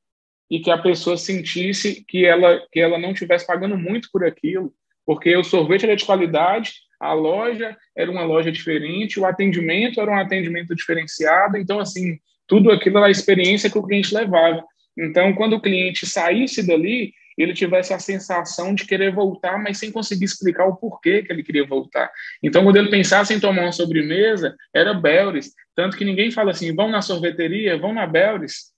e 0.50 0.60
que 0.60 0.70
a 0.70 0.78
pessoa 0.78 1.16
sentisse 1.16 2.04
que 2.06 2.24
ela 2.24 2.60
que 2.70 2.80
ela 2.80 2.98
não 2.98 3.12
estivesse 3.12 3.46
pagando 3.46 3.76
muito 3.76 4.08
por 4.12 4.24
aquilo, 4.24 4.72
porque 5.04 5.36
o 5.36 5.44
sorvete 5.44 5.84
era 5.84 5.96
de 5.96 6.04
qualidade, 6.04 6.72
a 7.00 7.12
loja 7.12 7.76
era 7.96 8.10
uma 8.10 8.24
loja 8.24 8.50
diferente, 8.50 9.20
o 9.20 9.26
atendimento 9.26 10.00
era 10.00 10.10
um 10.10 10.18
atendimento 10.18 10.74
diferenciado, 10.74 11.56
então 11.56 11.78
assim, 11.78 12.18
tudo 12.46 12.70
aquilo 12.70 12.98
era 12.98 13.06
a 13.06 13.10
experiência 13.10 13.70
que 13.70 13.78
o 13.78 13.82
cliente 13.82 14.14
levava. 14.14 14.64
Então, 14.98 15.34
quando 15.34 15.54
o 15.54 15.60
cliente 15.60 16.06
saísse 16.06 16.66
dali, 16.66 17.12
ele 17.36 17.52
tivesse 17.52 17.92
a 17.92 17.98
sensação 17.98 18.74
de 18.74 18.86
querer 18.86 19.12
voltar, 19.12 19.62
mas 19.62 19.76
sem 19.78 19.92
conseguir 19.92 20.24
explicar 20.24 20.64
o 20.64 20.76
porquê 20.76 21.22
que 21.22 21.30
ele 21.30 21.42
queria 21.42 21.66
voltar. 21.66 22.10
Então, 22.42 22.64
quando 22.64 22.76
ele 22.76 22.88
pensasse 22.88 23.34
em 23.34 23.40
tomar 23.40 23.62
uma 23.62 23.72
sobremesa, 23.72 24.56
era 24.74 24.94
Belris. 24.94 25.52
Tanto 25.74 25.98
que 25.98 26.04
ninguém 26.04 26.30
fala 26.30 26.52
assim, 26.52 26.74
vão 26.74 26.88
na 26.88 27.02
sorveteria, 27.02 27.76
vão 27.76 27.92
na 27.92 28.06
Belris 28.06 28.74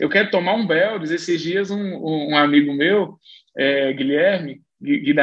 eu 0.00 0.08
quero 0.08 0.30
tomar 0.30 0.54
um 0.54 0.66
Beldes. 0.66 1.10
Esses 1.10 1.40
dias, 1.40 1.70
um, 1.70 2.30
um 2.30 2.36
amigo 2.36 2.72
meu, 2.72 3.18
é, 3.56 3.92
Guilherme, 3.92 4.62
Gui 4.80 5.14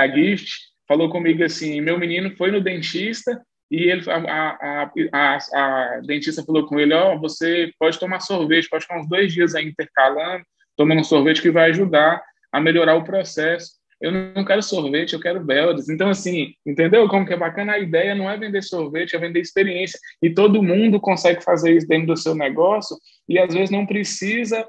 falou 0.88 1.10
comigo 1.10 1.44
assim: 1.44 1.82
meu 1.82 2.00
menino 2.00 2.36
foi 2.38 2.52
no 2.52 2.62
dentista 2.62 3.42
e 3.70 3.90
ele, 3.90 4.10
a, 4.10 4.18
a, 4.18 4.92
a, 5.12 5.38
a 5.38 6.02
dentista 6.06 6.44
falou 6.44 6.66
com 6.68 6.80
ele: 6.80 6.94
Ó, 6.94 7.16
oh, 7.16 7.20
você 7.20 7.72
pode 7.80 8.00
tomar 8.00 8.20
sorvete, 8.20 8.70
pode 8.70 8.84
ficar 8.84 9.00
uns 9.00 9.10
dois 9.10 9.34
dias 9.34 9.56
aí 9.56 9.66
intercalando, 9.66 10.44
tomando 10.78 11.04
sorvete 11.04 11.42
que 11.42 11.52
vai 11.52 11.72
ajudar 11.72 12.22
a 12.52 12.62
melhorar 12.62 12.96
o 12.96 13.04
processo. 13.04 13.77
Eu 14.00 14.12
não 14.12 14.46
quero 14.46 14.62
sorvete, 14.62 15.14
eu 15.14 15.20
quero 15.20 15.44
Beldes. 15.44 15.90
Então, 15.90 16.10
assim, 16.10 16.54
entendeu 16.66 17.08
como 17.08 17.26
que 17.26 17.34
é 17.34 17.38
bacana? 17.38 17.74
A 17.74 17.80
ideia 17.80 18.14
não 18.14 18.30
é 18.30 18.38
vender 18.38 18.62
sorvete, 18.62 19.16
é 19.16 19.20
vender 19.20 19.40
experiência. 19.40 20.00
E 20.22 20.30
todo 20.30 20.62
mundo 20.62 21.00
consegue 21.00 21.44
fazer 21.44 21.76
isso 21.76 21.88
dentro 21.88 22.08
do 22.08 22.18
seu 22.18 22.36
negócio 22.36 22.96
e, 23.28 23.40
às 23.40 23.54
vezes, 23.54 23.72
não 23.72 23.86
precisa 23.86 24.66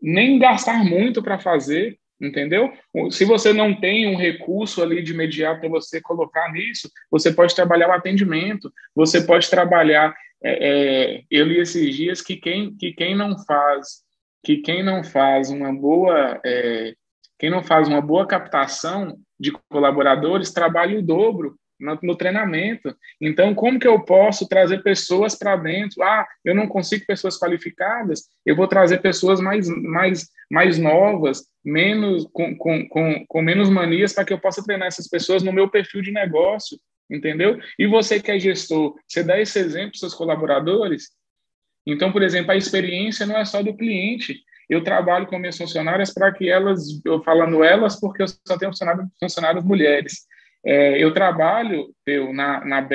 nem 0.00 0.38
gastar 0.38 0.84
muito 0.84 1.22
para 1.22 1.38
fazer, 1.38 1.98
entendeu? 2.20 2.72
Se 3.10 3.24
você 3.24 3.52
não 3.52 3.74
tem 3.74 4.06
um 4.06 4.16
recurso 4.16 4.82
ali 4.82 5.02
de 5.02 5.12
imediato 5.12 5.60
para 5.60 5.68
você 5.68 6.00
colocar 6.00 6.52
nisso, 6.52 6.90
você 7.10 7.32
pode 7.32 7.54
trabalhar 7.54 7.88
o 7.88 7.92
atendimento, 7.92 8.72
você 8.94 9.22
pode 9.22 9.48
trabalhar. 9.48 10.14
É, 10.42 11.16
é, 11.16 11.22
eu 11.30 11.46
li 11.46 11.58
esses 11.58 11.96
dias 11.96 12.20
que 12.20 12.36
quem, 12.36 12.76
que 12.76 12.92
quem 12.92 13.16
não 13.16 13.36
faz 13.44 14.06
que 14.44 14.58
quem 14.58 14.82
não 14.82 15.02
faz 15.02 15.50
uma 15.50 15.72
boa 15.72 16.40
é, 16.44 16.94
quem 17.38 17.50
não 17.50 17.62
faz 17.62 17.88
uma 17.88 18.00
boa 18.00 18.26
captação 18.26 19.16
de 19.38 19.52
colaboradores 19.70 20.52
trabalha 20.52 20.98
o 20.98 21.02
dobro 21.02 21.56
no, 21.78 21.98
no, 22.02 22.16
treinamento. 22.16 22.94
Então, 23.20 23.54
como 23.54 23.78
que 23.78 23.86
eu 23.86 24.04
posso 24.04 24.48
trazer 24.48 24.82
pessoas 24.82 25.36
para 25.36 25.56
dentro? 25.56 26.02
Ah, 26.02 26.26
eu 26.44 26.54
não 26.54 26.66
consigo 26.66 27.06
pessoas 27.06 27.38
qualificadas, 27.38 28.24
eu 28.44 28.56
vou 28.56 28.66
trazer 28.66 29.00
pessoas 29.00 29.40
mais, 29.40 29.68
mais, 29.68 30.28
mais 30.50 30.78
novas, 30.78 31.44
menos 31.64 32.26
com, 32.32 32.56
com, 32.56 32.88
com, 32.88 33.24
com 33.26 33.42
menos 33.42 33.70
manias, 33.70 34.12
para 34.12 34.24
que 34.24 34.32
eu 34.32 34.40
possa 34.40 34.64
treinar 34.64 34.88
essas 34.88 35.08
pessoas 35.08 35.42
no 35.42 35.52
meu 35.52 35.70
perfil 35.70 36.02
de 36.02 36.10
negócio, 36.10 36.78
entendeu? 37.08 37.58
E 37.78 37.86
você 37.86 38.20
que 38.20 38.32
é 38.32 38.38
gestor, 38.38 38.96
você 39.06 39.22
dá 39.22 39.40
esse 39.40 39.58
exemplo 39.58 39.92
para 39.92 40.00
seus 40.00 40.14
colaboradores? 40.14 41.10
Então, 41.86 42.12
por 42.12 42.22
exemplo, 42.22 42.50
a 42.50 42.56
experiência 42.56 43.24
não 43.24 43.38
é 43.38 43.44
só 43.44 43.62
do 43.62 43.74
cliente, 43.74 44.42
eu 44.68 44.84
trabalho 44.84 45.26
com 45.26 45.38
minhas 45.38 45.56
funcionárias 45.56 46.12
para 46.12 46.32
que 46.32 46.48
elas, 46.48 47.00
eu 47.04 47.22
falando 47.22 47.64
elas, 47.64 47.98
porque 47.98 48.22
eu 48.22 48.28
só 48.28 48.58
tenho 48.58 48.70
funcionários, 48.70 49.06
funcionárias 49.18 49.64
mulheres. 49.64 50.26
É, 50.64 51.02
eu 51.02 51.14
trabalho 51.14 51.94
eu, 52.06 52.32
na, 52.32 52.64
na 52.64 52.86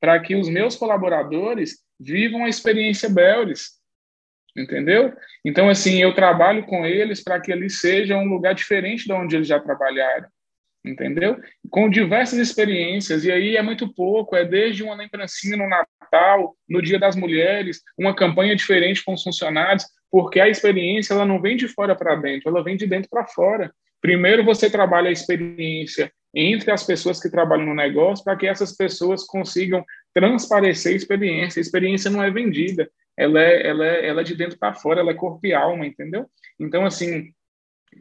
para 0.00 0.18
que 0.20 0.34
os 0.36 0.48
meus 0.48 0.76
colaboradores 0.76 1.78
vivam 1.98 2.44
a 2.44 2.48
experiência 2.48 3.08
Belris, 3.08 3.78
entendeu? 4.56 5.12
Então, 5.44 5.68
assim, 5.68 6.02
eu 6.02 6.14
trabalho 6.14 6.64
com 6.66 6.84
eles 6.84 7.22
para 7.22 7.40
que 7.40 7.50
eles 7.50 7.80
sejam 7.80 8.22
um 8.22 8.28
lugar 8.28 8.54
diferente 8.54 9.06
de 9.06 9.12
onde 9.12 9.36
eles 9.36 9.48
já 9.48 9.58
trabalharam, 9.58 10.28
entendeu? 10.84 11.40
Com 11.70 11.88
diversas 11.88 12.38
experiências, 12.38 13.24
e 13.24 13.32
aí 13.32 13.56
é 13.56 13.62
muito 13.62 13.92
pouco, 13.92 14.36
é 14.36 14.44
desde 14.44 14.82
uma 14.82 14.94
lembrancinha 14.94 15.56
no 15.56 15.68
Natal, 15.68 16.56
no 16.68 16.82
Dia 16.82 16.98
das 16.98 17.16
Mulheres, 17.16 17.80
uma 17.96 18.14
campanha 18.14 18.54
diferente 18.54 19.04
com 19.04 19.14
os 19.14 19.22
funcionários, 19.22 19.84
porque 20.10 20.40
a 20.40 20.48
experiência 20.48 21.14
ela 21.14 21.26
não 21.26 21.40
vem 21.40 21.56
de 21.56 21.68
fora 21.68 21.94
para 21.94 22.16
dentro, 22.16 22.48
ela 22.48 22.62
vem 22.62 22.76
de 22.76 22.86
dentro 22.86 23.08
para 23.10 23.26
fora. 23.26 23.72
Primeiro 24.00 24.44
você 24.44 24.70
trabalha 24.70 25.08
a 25.08 25.12
experiência 25.12 26.12
entre 26.34 26.70
as 26.70 26.84
pessoas 26.84 27.20
que 27.20 27.30
trabalham 27.30 27.66
no 27.66 27.74
negócio 27.74 28.24
para 28.24 28.36
que 28.36 28.46
essas 28.46 28.76
pessoas 28.76 29.24
consigam 29.24 29.84
transparecer 30.14 30.92
a 30.92 30.96
experiência. 30.96 31.60
A 31.60 31.62
experiência 31.62 32.10
não 32.10 32.22
é 32.22 32.30
vendida, 32.30 32.88
ela 33.16 33.42
é, 33.42 33.66
ela 33.66 33.86
é, 33.86 34.06
ela 34.06 34.20
é 34.20 34.24
de 34.24 34.36
dentro 34.36 34.58
para 34.58 34.74
fora, 34.74 35.00
ela 35.00 35.10
é 35.10 35.14
corpo 35.14 35.46
e 35.46 35.52
alma, 35.52 35.86
entendeu? 35.86 36.26
Então, 36.58 36.86
assim, 36.86 37.32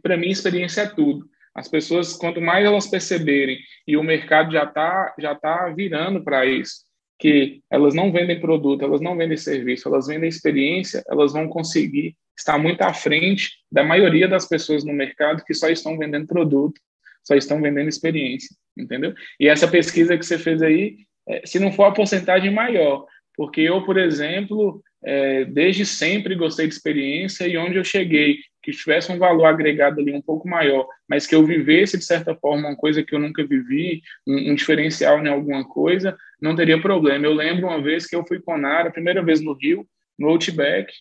para 0.01 0.17
mim, 0.17 0.29
experiência 0.29 0.81
é 0.81 0.87
tudo. 0.87 1.27
As 1.55 1.67
pessoas, 1.67 2.13
quanto 2.13 2.39
mais 2.39 2.63
elas 2.63 2.87
perceberem, 2.87 3.57
e 3.87 3.97
o 3.97 4.03
mercado 4.03 4.51
já 4.51 4.63
está 4.63 5.15
já 5.17 5.33
tá 5.33 5.69
virando 5.69 6.23
para 6.23 6.45
isso, 6.45 6.85
que 7.19 7.62
elas 7.69 7.93
não 7.93 8.12
vendem 8.12 8.39
produto, 8.39 8.84
elas 8.84 9.01
não 9.01 9.17
vendem 9.17 9.38
serviço, 9.38 9.88
elas 9.88 10.08
vendem 10.08 10.30
experiência, 10.30 11.03
elas 11.10 11.34
vão 11.34 11.47
conseguir 11.47 12.15
estar 12.38 12.58
muito 12.58 12.82
à 12.82 12.93
frente 12.93 13.53
da 13.71 13.84
maioria 13.84 14.27
das 14.27 14.47
pessoas 14.47 14.84
no 14.84 14.93
mercado 14.93 15.43
que 15.43 15.53
só 15.53 15.69
estão 15.69 15.97
vendendo 15.97 16.27
produto, 16.27 16.80
só 17.23 17.36
estão 17.36 17.62
vendendo 17.62 17.89
experiência, 17.89 18.56
entendeu? 18.77 19.13
E 19.39 19.47
essa 19.47 19.67
pesquisa 19.67 20.17
que 20.17 20.25
você 20.25 20.38
fez 20.38 20.62
aí, 20.62 20.97
é, 21.27 21.41
se 21.45 21.60
não 21.60 21.71
for 21.71 21.86
a 21.86 21.91
porcentagem 21.91 22.51
maior, 22.51 23.06
porque 23.36 23.62
eu, 23.62 23.84
por 23.84 23.97
exemplo, 23.97 24.82
é, 25.03 25.45
desde 25.45 25.86
sempre 25.86 26.36
gostei 26.36 26.67
de 26.67 26.73
experiência 26.73 27.47
e 27.47 27.58
onde 27.58 27.77
eu 27.77 27.84
cheguei, 27.84 28.38
que 28.67 28.73
tivesse 28.73 29.10
um 29.10 29.17
valor 29.17 29.45
agregado 29.45 30.01
ali 30.01 30.13
um 30.13 30.21
pouco 30.21 30.45
maior, 30.45 30.86
mas 31.08 31.25
que 31.25 31.34
eu 31.34 31.45
vivesse, 31.45 31.97
de 31.97 32.03
certa 32.03 32.36
forma, 32.36 32.67
uma 32.67 32.75
coisa 32.75 33.01
que 33.01 33.15
eu 33.15 33.19
nunca 33.19 33.41
vivi, 33.47 34.01
um, 34.27 34.51
um 34.51 34.56
diferencial 34.56 35.25
em 35.25 35.30
alguma 35.30 35.65
coisa, 35.65 36.17
não 36.41 36.53
teria 36.53 36.77
problema. 36.82 37.25
Eu 37.25 37.34
lembro 37.34 37.67
uma 37.67 37.82
vez 37.82 38.06
que 38.06 38.13
eu 38.13 38.25
fui 38.27 38.41
com 38.41 38.58
Nara, 38.58 38.89
a 38.89 38.91
primeira 38.91 39.23
vez 39.23 39.39
no 39.39 39.53
Rio, 39.53 39.88
no 40.19 40.27
Outback, 40.27 40.91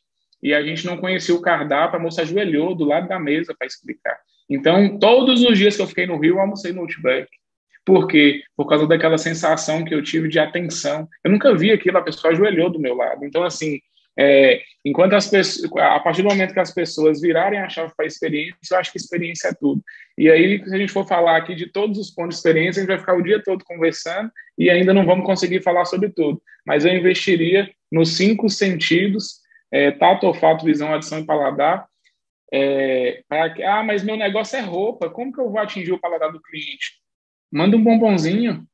e 0.41 0.55
a 0.55 0.63
gente 0.63 0.87
não 0.87 0.97
conhecia 0.97 1.35
o 1.35 1.43
cardápio, 1.43 1.99
a 1.99 2.03
moça 2.03 2.23
ajoelhou 2.23 2.73
do 2.73 2.85
lado 2.85 3.09
da 3.09 3.19
mesa 3.19 3.53
para 3.59 3.67
explicar. 3.67 4.17
Então, 4.49 4.97
todos 5.01 5.43
os 5.43 5.59
dias 5.59 5.75
que 5.75 5.83
eu 5.83 5.89
fiquei 5.89 6.07
no 6.07 6.21
Rio, 6.21 6.37
eu 6.37 6.41
almocei 6.41 6.73
no 6.73 6.83
Outback. 6.83 7.29
Por 7.85 8.07
quê? 8.07 8.45
Por 8.57 8.69
causa 8.69 8.87
daquela 8.87 9.19
sensação 9.19 9.85
que 9.85 9.93
eu 9.93 10.05
tive 10.05 10.29
de 10.29 10.39
atenção. 10.39 11.09
Eu 11.25 11.33
nunca 11.33 11.53
vi 11.53 11.73
aquilo, 11.73 11.99
a 11.99 12.03
pessoa 12.03 12.33
ajoelhou 12.33 12.71
do 12.71 12.79
meu 12.79 12.95
lado. 12.95 13.25
Então, 13.25 13.43
assim, 13.43 13.81
é, 14.19 14.63
enquanto 14.85 15.15
as 15.15 15.29
pessoas, 15.29 15.71
a 15.79 16.01
partir 16.01 16.23
do 16.23 16.29
momento 16.29 16.55
que 16.55 16.61
as 16.61 16.73
pessoas 16.73 17.21
virarem 17.21 17.59
a 17.59 17.69
chave 17.69 17.93
para 17.95 18.07
a 18.07 18.09
experiência, 18.09 18.57
eu 18.71 18.79
acho 18.79 18.91
que 18.91 18.99
experiência 18.99 19.49
é 19.49 19.55
tudo. 19.55 19.83
E 20.17 20.31
aí, 20.31 20.65
se 20.65 20.75
a 20.75 20.79
gente 20.79 20.93
for 20.93 21.07
falar 21.07 21.37
aqui 21.37 21.55
de 21.55 21.67
todos 21.67 21.99
os 21.99 22.11
pontos 22.11 22.37
de 22.37 22.39
experiência, 22.39 22.81
a 22.81 22.83
gente 22.83 22.89
vai 22.89 22.99
ficar 22.99 23.15
o 23.15 23.23
dia 23.23 23.43
todo 23.43 23.65
conversando 23.65 24.31
e 24.57 24.71
ainda 24.71 24.95
não 24.95 25.05
vamos 25.05 25.27
conseguir 25.27 25.63
falar 25.63 25.85
sobre 25.85 26.09
tudo. 26.09 26.41
Mas 26.65 26.85
eu 26.85 26.95
investiria 26.95 27.71
nos 27.93 28.17
cinco 28.17 28.49
sentidos, 28.49 29.41
é, 29.71 29.91
tato, 29.91 30.27
olfato, 30.27 30.65
visão, 30.65 30.95
adição 30.95 31.19
e 31.19 31.27
paladar, 31.27 31.87
é, 32.53 33.23
que, 33.55 33.63
ah, 33.63 33.83
mas 33.83 34.03
meu 34.03 34.17
negócio 34.17 34.57
é 34.57 34.61
roupa, 34.61 35.11
como 35.11 35.33
que 35.33 35.41
eu 35.41 35.51
vou 35.51 35.61
atingir 35.61 35.93
o 35.93 36.01
paladar 36.01 36.33
do 36.33 36.41
cliente? 36.41 37.01
Manda 37.53 37.77
um 37.77 37.83
bombonzinho, 37.83 38.65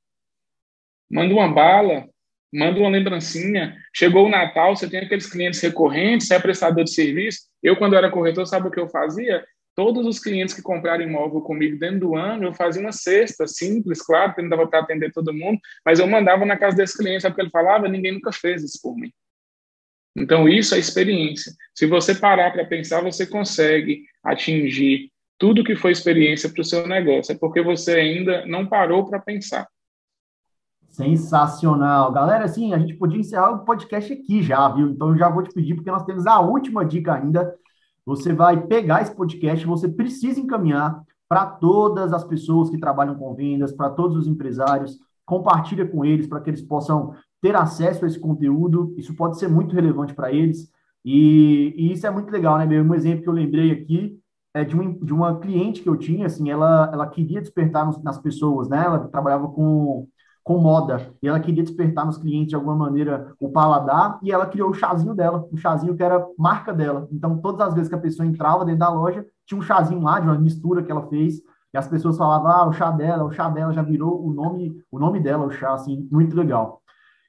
manda 1.11 1.33
uma 1.35 1.49
bala, 1.49 2.09
manda 2.53 2.79
uma 2.79 2.91
lembrancinha. 2.91 3.77
Chegou 3.95 4.27
o 4.27 4.31
Natal, 4.31 4.77
você 4.77 4.89
tem 4.89 5.01
aqueles 5.01 5.27
clientes 5.27 5.61
recorrentes, 5.61 6.27
você 6.27 6.35
é 6.35 6.39
prestador 6.39 6.85
de 6.85 6.93
serviço. 6.93 7.41
Eu, 7.63 7.77
quando 7.77 7.97
era 7.97 8.11
corretor, 8.11 8.47
sabe 8.47 8.69
o 8.69 8.71
que 8.71 8.81
eu 8.81 8.89
fazia? 8.89 9.45
Todos 9.75 10.07
os 10.07 10.19
clientes 10.19 10.55
que 10.55 10.61
compraram 10.61 11.03
imóvel 11.03 11.41
comigo 11.41 11.79
dentro 11.79 12.01
do 12.01 12.17
ano, 12.17 12.45
eu 12.45 12.53
fazia 12.53 12.83
uma 12.83 12.93
cesta 12.93 13.47
simples, 13.47 14.03
claro, 14.03 14.35
que 14.35 14.43
não 14.43 14.51
dava 14.51 14.67
para 14.67 14.81
atender 14.81 15.11
todo 15.13 15.33
mundo, 15.33 15.59
mas 15.85 15.99
eu 15.99 16.07
mandava 16.07 16.45
na 16.45 16.59
casa 16.59 16.77
desse 16.77 16.97
cliente, 16.97 17.23
sabe 17.23 17.33
o 17.33 17.37
que 17.37 17.43
ele 17.43 17.51
falava? 17.51 17.89
Ninguém 17.89 18.13
nunca 18.13 18.33
fez 18.33 18.63
isso 18.63 18.79
por 18.83 18.95
mim. 18.95 19.11
Então, 20.15 20.47
isso 20.47 20.75
é 20.75 20.79
experiência. 20.79 21.53
Se 21.75 21.87
você 21.87 22.15
parar 22.15 22.51
para 22.51 22.67
pensar, 22.67 23.01
você 23.01 23.27
consegue 23.27 24.05
atingir 24.23 25.11
tudo 25.39 25.65
que 25.65 25.75
foi 25.75 25.91
experiência 25.91 26.51
para 26.51 26.61
o 26.61 26.65
seu 26.65 26.87
negócio. 26.87 27.33
É 27.33 27.39
porque 27.39 27.63
você 27.63 27.95
ainda 27.95 28.45
não 28.45 28.67
parou 28.67 29.09
para 29.09 29.19
pensar. 29.19 29.67
Sensacional. 30.93 32.13
Galera, 32.13 32.45
assim, 32.45 32.75
a 32.75 32.79
gente 32.79 32.95
podia 32.95 33.19
encerrar 33.19 33.51
o 33.51 33.65
podcast 33.65 34.13
aqui 34.13 34.43
já, 34.43 34.69
viu? 34.69 34.91
Então, 34.91 35.09
eu 35.09 35.19
já 35.19 35.29
vou 35.29 35.43
te 35.43 35.53
pedir, 35.53 35.75
porque 35.75 35.91
nós 35.91 36.05
temos 36.05 36.27
a 36.27 36.39
última 36.39 36.85
dica 36.85 37.15
ainda. 37.15 37.55
Você 38.05 38.35
vai 38.35 38.67
pegar 38.67 39.01
esse 39.01 39.15
podcast, 39.15 39.65
você 39.67 39.89
precisa 39.89 40.39
encaminhar 40.39 41.03
para 41.27 41.47
todas 41.47 42.13
as 42.13 42.23
pessoas 42.25 42.69
que 42.69 42.79
trabalham 42.79 43.15
com 43.15 43.35
vendas, 43.35 43.73
para 43.73 43.89
todos 43.89 44.19
os 44.19 44.27
empresários. 44.27 44.99
Compartilha 45.25 45.87
com 45.89 46.05
eles 46.05 46.27
para 46.27 46.41
que 46.41 46.51
eles 46.51 46.61
possam 46.61 47.15
ter 47.41 47.57
acesso 47.57 48.05
a 48.05 48.09
esse 48.09 48.21
conteúdo, 48.21 48.95
isso 48.97 49.17
pode 49.17 49.39
ser 49.39 49.49
muito 49.49 49.75
relevante 49.75 50.15
para 50.15 50.31
eles, 50.31 50.71
e, 51.05 51.75
e, 51.77 51.93
isso 51.93 52.07
é 52.07 52.11
muito 52.11 52.31
legal, 52.31 52.57
né? 52.59 52.81
Um 52.81 52.95
exemplo 52.95 53.23
que 53.23 53.29
eu 53.29 53.33
lembrei 53.33 53.73
aqui 53.73 54.17
é 54.55 54.63
de, 54.63 54.79
um, 54.79 54.93
de 54.93 55.13
uma 55.13 55.41
cliente 55.41 55.83
que 55.83 55.89
eu 55.89 55.97
tinha, 55.97 56.27
assim, 56.27 56.51
ela, 56.51 56.91
ela 56.93 57.07
queria 57.09 57.41
despertar 57.41 57.87
nos, 57.87 58.01
nas 58.03 58.19
pessoas, 58.19 58.69
né? 58.69 58.85
Ela 58.85 59.09
trabalhava 59.09 59.49
com, 59.49 60.07
com 60.45 60.59
moda, 60.59 61.13
e 61.23 61.29
ela 61.29 61.39
queria 61.39 61.63
despertar 61.63 62.05
nos 62.05 62.19
clientes 62.19 62.49
de 62.49 62.57
alguma 62.57 62.75
maneira 62.75 63.33
o 63.39 63.51
paladar, 63.51 64.19
e 64.23 64.33
ela 64.33 64.47
criou 64.47 64.71
o 64.71 64.75
chazinho 64.75 65.15
dela, 65.15 65.47
o 65.53 65.57
chazinho 65.57 65.97
que 65.97 66.03
era 66.03 66.27
marca 66.37 66.73
dela. 66.73 67.09
Então, 67.13 67.39
todas 67.39 67.69
as 67.69 67.75
vezes 67.75 67.89
que 67.89 67.95
a 67.95 68.01
pessoa 68.01 68.27
entrava 68.27 68.65
dentro 68.65 68.81
da 68.81 68.89
loja, 68.89 69.25
tinha 69.47 69.59
um 69.59 69.63
chazinho 69.63 70.03
lá, 70.03 70.19
de 70.19 70.27
uma 70.27 70.39
mistura 70.39 70.83
que 70.83 70.91
ela 70.91 71.07
fez, 71.09 71.41
e 71.73 71.79
as 71.79 71.87
pessoas 71.87 72.19
falavam, 72.19 72.51
ah, 72.51 72.69
o 72.69 72.73
chá 72.73 72.91
dela, 72.91 73.25
o 73.25 73.31
chá 73.31 73.49
dela 73.49 73.73
já 73.73 73.83
virou 73.83 74.27
o 74.27 74.33
nome, 74.33 74.77
o 74.91 74.99
nome 74.99 75.21
dela, 75.21 75.47
o 75.47 75.51
chá, 75.51 75.73
assim, 75.73 76.09
muito 76.11 76.37
legal. 76.37 76.83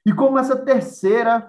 E 0.04 0.12
como 0.12 0.38
essa 0.38 0.56
terceira 0.56 1.48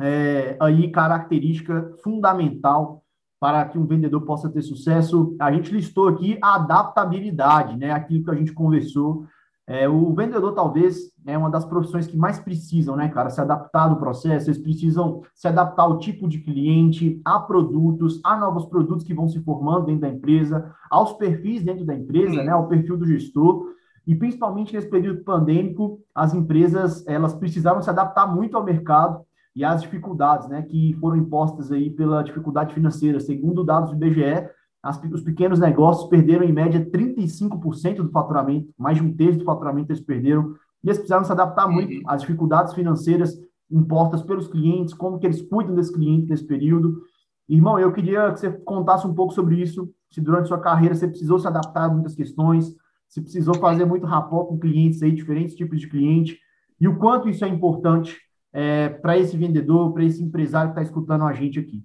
é, 0.00 0.56
aí 0.60 0.90
característica 0.90 1.92
fundamental 2.02 3.02
para 3.38 3.64
que 3.66 3.78
um 3.78 3.86
vendedor 3.86 4.22
possa 4.22 4.48
ter 4.48 4.62
sucesso, 4.62 5.36
a 5.38 5.52
gente 5.52 5.70
listou 5.70 6.08
aqui 6.08 6.38
a 6.42 6.54
adaptabilidade, 6.54 7.76
né? 7.76 7.90
Aquilo 7.90 8.24
que 8.24 8.30
a 8.30 8.34
gente 8.34 8.54
conversou. 8.54 9.26
É, 9.66 9.88
o 9.88 10.12
vendedor 10.14 10.52
talvez 10.52 11.10
é 11.26 11.38
uma 11.38 11.50
das 11.50 11.64
profissões 11.64 12.06
que 12.06 12.18
mais 12.18 12.38
precisam, 12.38 12.96
né, 12.96 13.08
cara, 13.08 13.30
se 13.30 13.40
adaptar 13.40 13.88
do 13.88 13.96
processo. 13.96 14.50
Eles 14.50 14.60
precisam 14.60 15.22
se 15.34 15.48
adaptar 15.48 15.84
ao 15.84 15.98
tipo 15.98 16.28
de 16.28 16.38
cliente, 16.38 17.20
a 17.24 17.38
produtos, 17.38 18.20
a 18.22 18.36
novos 18.36 18.66
produtos 18.66 19.04
que 19.04 19.14
vão 19.14 19.26
se 19.26 19.40
formando 19.40 19.86
dentro 19.86 20.02
da 20.02 20.08
empresa, 20.08 20.70
aos 20.90 21.14
perfis 21.14 21.62
dentro 21.62 21.84
da 21.84 21.94
empresa, 21.94 22.42
né, 22.42 22.52
ao 22.52 22.68
perfil 22.68 22.98
do 22.98 23.06
gestor. 23.06 23.72
E 24.06 24.14
principalmente 24.14 24.74
nesse 24.74 24.90
período 24.90 25.24
pandêmico, 25.24 25.98
as 26.14 26.34
empresas 26.34 27.02
elas 27.06 27.32
precisaram 27.32 27.80
se 27.80 27.88
adaptar 27.88 28.26
muito 28.26 28.56
ao 28.58 28.64
mercado 28.64 29.24
e 29.56 29.64
às 29.64 29.80
dificuldades, 29.80 30.46
né, 30.46 30.60
que 30.60 30.94
foram 31.00 31.16
impostas 31.16 31.72
aí 31.72 31.88
pela 31.88 32.22
dificuldade 32.22 32.74
financeira. 32.74 33.18
Segundo 33.18 33.64
dados 33.64 33.90
do 33.90 33.96
IBGE, 33.96 34.46
as, 34.84 35.02
os 35.02 35.22
pequenos 35.22 35.58
negócios 35.58 36.10
perderam 36.10 36.44
em 36.44 36.52
média 36.52 36.84
35% 36.90 37.96
do 37.96 38.10
faturamento, 38.10 38.68
mais 38.78 38.98
de 38.98 39.02
um 39.02 39.16
terço 39.16 39.38
do 39.38 39.44
faturamento 39.44 39.90
eles 39.90 40.04
perderam. 40.04 40.54
E 40.82 40.88
eles 40.88 40.98
precisaram 40.98 41.24
se 41.24 41.32
adaptar 41.32 41.66
muito 41.66 42.06
às 42.06 42.20
dificuldades 42.20 42.74
financeiras 42.74 43.32
impostas 43.70 44.20
pelos 44.22 44.46
clientes, 44.46 44.92
como 44.92 45.18
que 45.18 45.26
eles 45.26 45.40
cuidam 45.40 45.74
desse 45.74 45.90
cliente 45.90 46.28
nesse 46.28 46.46
período. 46.46 47.00
Irmão, 47.48 47.78
eu 47.78 47.92
queria 47.92 48.30
que 48.30 48.40
você 48.40 48.50
contasse 48.50 49.06
um 49.06 49.14
pouco 49.14 49.32
sobre 49.32 49.56
isso, 49.56 49.90
se 50.10 50.20
durante 50.20 50.48
sua 50.48 50.60
carreira 50.60 50.94
você 50.94 51.08
precisou 51.08 51.38
se 51.38 51.46
adaptar 51.46 51.84
a 51.84 51.88
muitas 51.88 52.14
questões, 52.14 52.76
se 53.08 53.22
precisou 53.22 53.54
fazer 53.54 53.86
muito 53.86 54.06
rapport 54.06 54.48
com 54.48 54.58
clientes 54.58 55.02
aí, 55.02 55.12
diferentes 55.12 55.54
tipos 55.54 55.80
de 55.80 55.88
cliente, 55.88 56.38
e 56.78 56.86
o 56.86 56.98
quanto 56.98 57.26
isso 57.26 57.42
é 57.42 57.48
importante 57.48 58.20
é, 58.52 58.90
para 58.90 59.16
esse 59.16 59.34
vendedor, 59.34 59.94
para 59.94 60.04
esse 60.04 60.22
empresário 60.22 60.74
que 60.74 60.78
está 60.78 60.82
escutando 60.82 61.24
a 61.24 61.32
gente 61.32 61.58
aqui. 61.58 61.82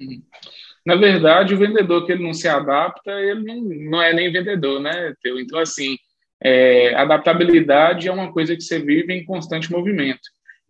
Uhum. 0.00 0.22
Na 0.84 0.96
verdade, 0.96 1.54
o 1.54 1.58
vendedor 1.58 2.04
que 2.04 2.12
ele 2.12 2.22
não 2.22 2.34
se 2.34 2.46
adapta, 2.46 3.10
ele 3.12 3.42
não, 3.42 3.90
não 3.90 4.02
é 4.02 4.12
nem 4.12 4.30
vendedor, 4.30 4.80
né, 4.80 5.14
Teu? 5.22 5.40
Então, 5.40 5.58
assim, 5.58 5.96
é, 6.42 6.94
adaptabilidade 6.94 8.06
é 8.06 8.12
uma 8.12 8.30
coisa 8.30 8.54
que 8.54 8.62
você 8.62 8.78
vive 8.78 9.14
em 9.14 9.24
constante 9.24 9.72
movimento. 9.72 10.20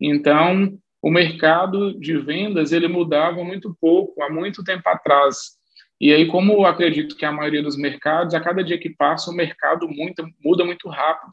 Então, 0.00 0.78
o 1.02 1.10
mercado 1.10 1.98
de 1.98 2.16
vendas, 2.16 2.72
ele 2.72 2.86
mudava 2.86 3.42
muito 3.42 3.76
pouco, 3.80 4.22
há 4.22 4.30
muito 4.30 4.62
tempo 4.62 4.88
atrás. 4.88 5.58
E 6.00 6.12
aí, 6.12 6.26
como 6.26 6.52
eu 6.52 6.64
acredito 6.64 7.16
que 7.16 7.24
a 7.24 7.32
maioria 7.32 7.62
dos 7.62 7.76
mercados, 7.76 8.34
a 8.34 8.40
cada 8.40 8.62
dia 8.62 8.78
que 8.78 8.90
passa, 8.90 9.30
o 9.30 9.34
mercado 9.34 9.88
muda, 9.88 10.24
muda 10.44 10.64
muito 10.64 10.88
rápido. 10.88 11.32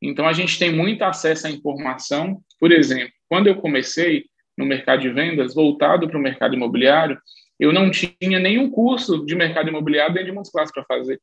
Então, 0.00 0.26
a 0.26 0.32
gente 0.32 0.58
tem 0.58 0.72
muito 0.72 1.02
acesso 1.02 1.46
à 1.46 1.50
informação. 1.50 2.40
Por 2.58 2.72
exemplo, 2.72 3.12
quando 3.28 3.48
eu 3.48 3.56
comecei 3.56 4.24
no 4.56 4.64
mercado 4.64 5.02
de 5.02 5.10
vendas, 5.10 5.54
voltado 5.54 6.08
para 6.08 6.18
o 6.18 6.22
mercado 6.22 6.54
imobiliário, 6.54 7.18
eu 7.64 7.72
não 7.72 7.90
tinha 7.90 8.38
nenhum 8.40 8.70
curso 8.70 9.24
de 9.24 9.34
mercado 9.34 9.68
imobiliário 9.68 10.14
dentro 10.14 10.30
de 10.30 10.34
Montes 10.34 10.50
para 10.52 10.84
fazer. 10.84 11.20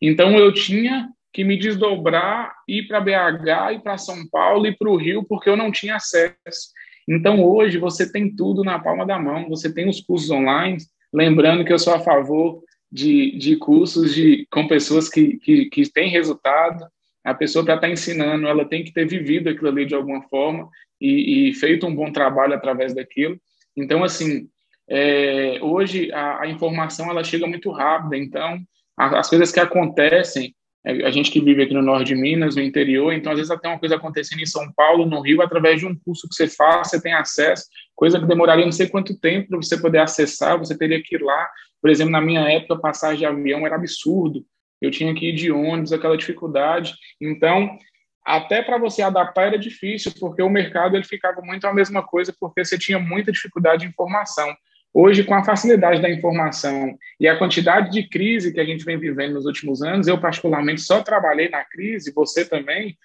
Então, 0.00 0.36
eu 0.38 0.52
tinha 0.52 1.08
que 1.32 1.44
me 1.44 1.56
desdobrar, 1.56 2.54
ir 2.68 2.86
para 2.86 3.00
BH, 3.00 3.74
ir 3.74 3.82
para 3.82 3.96
São 3.96 4.28
Paulo 4.28 4.66
e 4.66 4.76
para 4.76 4.90
o 4.90 4.96
Rio, 4.96 5.24
porque 5.24 5.48
eu 5.48 5.56
não 5.56 5.70
tinha 5.70 5.96
acesso. 5.96 6.72
Então, 7.08 7.42
hoje, 7.42 7.78
você 7.78 8.10
tem 8.10 8.34
tudo 8.34 8.62
na 8.62 8.78
palma 8.78 9.06
da 9.06 9.18
mão. 9.18 9.48
Você 9.48 9.72
tem 9.72 9.88
os 9.88 10.00
cursos 10.00 10.30
online, 10.30 10.78
Lembrando 11.12 11.64
que 11.64 11.72
eu 11.72 11.78
sou 11.78 11.94
a 11.94 12.00
favor 12.00 12.62
de, 12.90 13.36
de 13.36 13.56
cursos 13.56 14.14
de, 14.14 14.46
com 14.50 14.66
pessoas 14.66 15.08
que, 15.08 15.38
que, 15.38 15.66
que 15.66 15.92
têm 15.92 16.08
resultado. 16.08 16.86
A 17.22 17.34
pessoa, 17.34 17.64
para 17.64 17.74
estar 17.74 17.86
tá 17.86 17.92
ensinando, 17.92 18.46
ela 18.46 18.64
tem 18.64 18.82
que 18.82 18.92
ter 18.92 19.06
vivido 19.06 19.48
aquilo 19.48 19.68
ali 19.68 19.84
de 19.84 19.94
alguma 19.94 20.22
forma 20.22 20.68
e, 21.00 21.50
e 21.50 21.54
feito 21.54 21.86
um 21.86 21.94
bom 21.94 22.10
trabalho 22.10 22.54
através 22.54 22.94
daquilo. 22.94 23.38
Então, 23.76 24.02
assim, 24.02 24.48
é, 24.88 25.58
hoje 25.62 26.12
a, 26.12 26.42
a, 26.42 26.48
informação 26.48 27.10
ela 27.10 27.24
chega 27.24 27.46
muito 27.46 27.70
rápida, 27.70 28.16
então 28.16 28.58
a, 28.98 29.20
as 29.20 29.28
coisas 29.28 29.52
que 29.52 29.60
acontecem, 29.60 30.54
é, 30.84 31.04
a 31.04 31.10
gente 31.10 31.30
que 31.30 31.40
vive 31.40 31.62
aqui 31.62 31.74
no 31.74 31.82
norte 31.82 32.08
de 32.08 32.14
Minas, 32.14 32.56
no 32.56 32.62
interior, 32.62 33.12
então 33.12 33.32
às 33.32 33.38
vezes 33.38 33.50
até 33.50 33.68
uma 33.68 33.78
coisa 33.78 33.96
acontecendo 33.96 34.40
em 34.40 34.46
São 34.46 34.72
Paulo, 34.72 35.06
no 35.06 35.20
Rio, 35.20 35.42
através 35.42 35.80
de 35.80 35.86
um 35.86 35.94
curso 35.94 36.28
que 36.28 36.34
você 36.34 36.48
faz, 36.48 36.90
você 36.90 37.00
tem 37.00 37.14
acesso, 37.14 37.66
coisa 37.94 38.18
que 38.18 38.26
demoraria 38.26 38.64
não 38.64 38.72
sei 38.72 38.88
quanto 38.88 39.18
tempo 39.18 39.48
para 39.48 39.58
você 39.58 39.80
poder 39.80 39.98
acessar, 39.98 40.58
você 40.58 40.76
teria 40.76 41.02
que 41.02 41.14
ir 41.16 41.22
lá. 41.22 41.48
Por 41.80 41.90
exemplo, 41.90 42.12
na 42.12 42.20
minha 42.20 42.40
época, 42.40 42.76
passagem 42.76 43.18
de 43.18 43.26
avião 43.26 43.66
era 43.66 43.76
absurdo, 43.76 44.44
eu 44.80 44.90
tinha 44.90 45.14
que 45.14 45.28
ir 45.28 45.32
de 45.32 45.50
ônibus, 45.50 45.92
aquela 45.92 46.16
dificuldade. 46.16 46.94
Então, 47.20 47.78
até 48.24 48.62
para 48.62 48.78
você 48.78 49.02
adaptar 49.02 49.46
era 49.46 49.58
difícil, 49.58 50.12
porque 50.18 50.42
o 50.42 50.50
mercado 50.50 50.96
ele 50.96 51.04
ficava 51.04 51.40
muito 51.40 51.66
a 51.66 51.72
mesma 51.72 52.02
coisa, 52.02 52.34
porque 52.38 52.64
você 52.64 52.78
tinha 52.78 52.98
muita 52.98 53.32
dificuldade 53.32 53.82
de 53.82 53.88
informação. 53.88 54.54
Hoje, 54.94 55.24
com 55.24 55.34
a 55.34 55.44
facilidade 55.44 56.02
da 56.02 56.10
informação 56.10 56.98
e 57.18 57.26
a 57.26 57.38
quantidade 57.38 57.90
de 57.90 58.06
crise 58.08 58.52
que 58.52 58.60
a 58.60 58.64
gente 58.64 58.84
vem 58.84 58.98
vivendo 58.98 59.34
nos 59.34 59.46
últimos 59.46 59.82
anos, 59.82 60.06
eu 60.06 60.20
particularmente 60.20 60.82
só 60.82 61.02
trabalhei 61.02 61.48
na 61.48 61.64
crise, 61.64 62.12
você 62.14 62.44
também, 62.44 62.96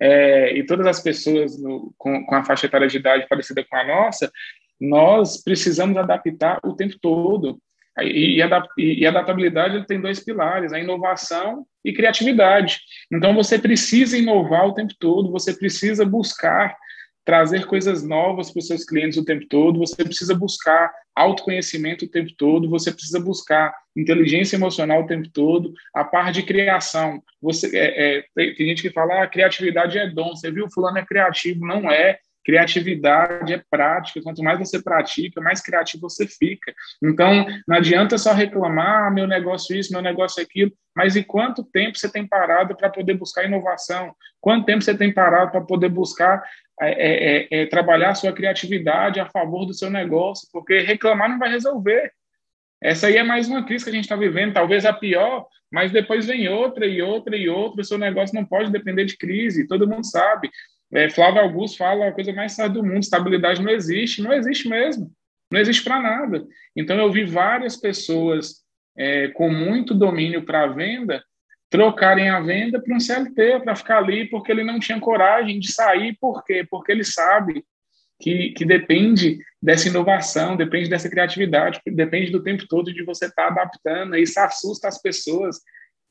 é, 0.00 0.56
e 0.56 0.64
todas 0.64 0.86
as 0.86 1.00
pessoas 1.00 1.60
no, 1.60 1.92
com, 1.98 2.24
com 2.24 2.34
a 2.34 2.44
faixa 2.44 2.66
etária 2.66 2.88
de 2.88 2.96
idade 2.96 3.26
parecida 3.28 3.62
com 3.62 3.76
a 3.76 3.84
nossa, 3.84 4.32
nós 4.80 5.42
precisamos 5.42 5.96
adaptar 5.98 6.60
o 6.64 6.74
tempo 6.74 6.94
todo. 7.00 7.60
E, 8.00 8.42
e, 8.78 9.06
adaptabilidade 9.06 9.86
tem 9.86 10.00
dois 10.00 10.18
pilares, 10.18 10.72
a 10.72 10.80
inovação 10.80 11.64
e 11.84 11.92
criatividade. 11.92 12.80
Então, 13.12 13.34
você 13.34 13.56
precisa 13.56 14.18
inovar 14.18 14.66
o 14.66 14.74
tempo 14.74 14.92
todo, 14.98 15.30
você 15.30 15.52
precisa 15.54 16.04
buscar 16.04 16.74
trazer 17.24 17.66
coisas 17.66 18.02
novas 18.02 18.50
para 18.50 18.60
os 18.60 18.66
seus 18.66 18.84
clientes 18.84 19.18
o 19.18 19.24
tempo 19.24 19.46
todo, 19.48 19.78
você 19.78 20.04
precisa 20.04 20.34
buscar 20.34 20.92
autoconhecimento 21.14 22.04
o 22.04 22.08
tempo 22.08 22.30
todo, 22.36 22.68
você 22.68 22.92
precisa 22.92 23.20
buscar 23.20 23.74
inteligência 23.96 24.56
emocional 24.56 25.02
o 25.02 25.06
tempo 25.06 25.28
todo, 25.30 25.72
a 25.94 26.04
parte 26.04 26.40
de 26.40 26.42
criação. 26.42 27.22
Você, 27.40 27.76
é, 27.76 28.18
é, 28.18 28.24
tem, 28.34 28.54
tem, 28.54 28.66
gente 28.66 28.82
que 28.82 28.90
fala, 28.90 29.22
ah, 29.22 29.26
criatividade 29.26 29.96
é 29.96 30.08
dom, 30.10 30.34
você 30.34 30.50
viu, 30.50 30.68
fulano 30.70 30.98
é 30.98 31.06
criativo, 31.06 31.66
não 31.66 31.90
é, 31.90 32.18
Criatividade 32.44 33.54
é 33.54 33.62
prática. 33.70 34.20
Quanto 34.22 34.42
mais 34.42 34.58
você 34.58 34.82
pratica, 34.82 35.40
mais 35.40 35.60
criativo 35.60 36.08
você 36.08 36.26
fica. 36.26 36.74
Então, 37.02 37.46
não 37.66 37.76
adianta 37.76 38.18
só 38.18 38.32
reclamar, 38.32 39.06
ah, 39.06 39.10
meu 39.10 39.26
negócio 39.26 39.74
isso, 39.76 39.92
meu 39.92 40.02
negócio 40.02 40.42
aquilo. 40.42 40.72
Mas 40.94 41.16
e 41.16 41.24
quanto 41.24 41.64
tempo 41.64 41.98
você 41.98 42.10
tem 42.10 42.26
parado 42.26 42.76
para 42.76 42.90
poder 42.90 43.14
buscar 43.14 43.44
inovação? 43.44 44.14
Quanto 44.40 44.66
tempo 44.66 44.82
você 44.82 44.96
tem 44.96 45.12
parado 45.12 45.50
para 45.50 45.60
poder 45.62 45.88
buscar 45.88 46.44
é, 46.80 46.90
é, 46.90 47.36
é, 47.36 47.62
é, 47.62 47.66
trabalhar 47.66 48.10
a 48.10 48.14
sua 48.14 48.32
criatividade 48.32 49.18
a 49.18 49.26
favor 49.26 49.64
do 49.64 49.74
seu 49.74 49.90
negócio? 49.90 50.48
Porque 50.52 50.80
reclamar 50.80 51.30
não 51.30 51.38
vai 51.38 51.50
resolver. 51.50 52.12
Essa 52.82 53.06
aí 53.06 53.16
é 53.16 53.22
mais 53.22 53.48
uma 53.48 53.64
crise 53.64 53.84
que 53.84 53.90
a 53.90 53.94
gente 53.94 54.04
está 54.04 54.16
vivendo, 54.16 54.52
talvez 54.52 54.84
a 54.84 54.92
pior, 54.92 55.46
mas 55.72 55.90
depois 55.90 56.26
vem 56.26 56.48
outra 56.48 56.86
e 56.86 57.00
outra 57.00 57.34
e 57.34 57.48
outra. 57.48 57.80
O 57.80 57.84
seu 57.84 57.96
negócio 57.96 58.34
não 58.34 58.44
pode 58.44 58.70
depender 58.70 59.06
de 59.06 59.16
crise, 59.16 59.66
todo 59.66 59.88
mundo 59.88 60.04
sabe. 60.04 60.50
É, 60.94 61.10
Flávio 61.10 61.42
Augusto 61.42 61.78
fala 61.78 62.08
a 62.08 62.12
coisa 62.12 62.32
mais 62.32 62.52
séria 62.52 62.70
do 62.70 62.84
mundo: 62.84 63.00
estabilidade 63.00 63.62
não 63.62 63.70
existe. 63.70 64.22
Não 64.22 64.32
existe 64.32 64.68
mesmo. 64.68 65.10
Não 65.50 65.60
existe 65.60 65.82
para 65.82 66.00
nada. 66.00 66.46
Então, 66.76 66.96
eu 66.96 67.10
vi 67.10 67.24
várias 67.24 67.76
pessoas 67.76 68.62
é, 68.96 69.28
com 69.28 69.50
muito 69.50 69.94
domínio 69.94 70.44
para 70.44 70.62
a 70.62 70.68
venda 70.68 71.22
trocarem 71.74 72.30
a 72.30 72.40
venda 72.40 72.80
para 72.80 72.94
um 72.94 73.00
CLT, 73.00 73.60
para 73.64 73.74
ficar 73.74 73.98
ali, 73.98 74.26
porque 74.30 74.52
ele 74.52 74.62
não 74.62 74.78
tinha 74.78 75.00
coragem 75.00 75.58
de 75.58 75.72
sair. 75.72 76.16
Por 76.20 76.44
quê? 76.44 76.64
Porque 76.70 76.92
ele 76.92 77.02
sabe 77.02 77.64
que, 78.20 78.50
que 78.50 78.64
depende 78.64 79.38
dessa 79.60 79.88
inovação, 79.88 80.56
depende 80.56 80.88
dessa 80.88 81.10
criatividade, 81.10 81.80
depende 81.84 82.30
do 82.30 82.44
tempo 82.44 82.64
todo 82.68 82.94
de 82.94 83.02
você 83.04 83.26
estar 83.26 83.46
tá 83.46 83.48
adaptando. 83.48 84.14
Isso 84.14 84.38
assusta 84.38 84.86
as 84.86 85.02
pessoas. 85.02 85.56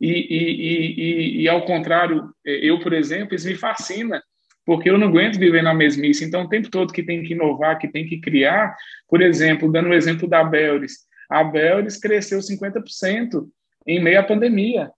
E, 0.02 0.12
e, 0.12 0.62
e, 0.62 1.42
e, 1.44 1.48
ao 1.48 1.64
contrário, 1.64 2.30
eu, 2.44 2.82
por 2.82 2.92
exemplo, 2.92 3.34
isso 3.34 3.48
me 3.48 3.56
fascina, 3.56 4.22
porque 4.66 4.90
eu 4.90 4.98
não 4.98 5.08
aguento 5.08 5.38
viver 5.38 5.62
na 5.62 5.74
mesmice. 5.74 6.24
Então, 6.24 6.44
o 6.44 6.50
tempo 6.50 6.70
todo 6.70 6.94
que 6.94 7.04
tem 7.04 7.24
que 7.24 7.34
inovar, 7.34 7.78
que 7.78 7.88
tem 7.88 8.06
que 8.06 8.20
criar, 8.20 8.76
por 9.08 9.22
exemplo, 9.22 9.72
dando 9.72 9.88
o 9.88 9.90
um 9.90 9.94
exemplo 9.94 10.28
da 10.28 10.44
Belris, 10.44 11.00
a 11.30 11.44
Belris 11.44 11.98
cresceu 11.98 12.40
50% 12.40 13.48
em 13.88 14.02
meio 14.02 14.20
à 14.20 14.24
pandemia. 14.24 14.92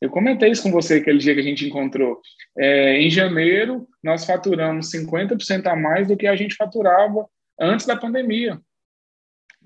Eu 0.00 0.08
comentei 0.08 0.50
isso 0.50 0.62
com 0.62 0.70
você 0.70 0.94
aquele 0.94 1.18
dia 1.18 1.34
que 1.34 1.40
a 1.40 1.44
gente 1.44 1.66
encontrou. 1.66 2.20
É, 2.56 2.98
em 2.98 3.10
janeiro, 3.10 3.86
nós 4.02 4.24
faturamos 4.24 4.90
50% 4.90 5.66
a 5.66 5.76
mais 5.76 6.08
do 6.08 6.16
que 6.16 6.26
a 6.26 6.34
gente 6.34 6.54
faturava 6.54 7.26
antes 7.60 7.84
da 7.84 7.94
pandemia, 7.94 8.58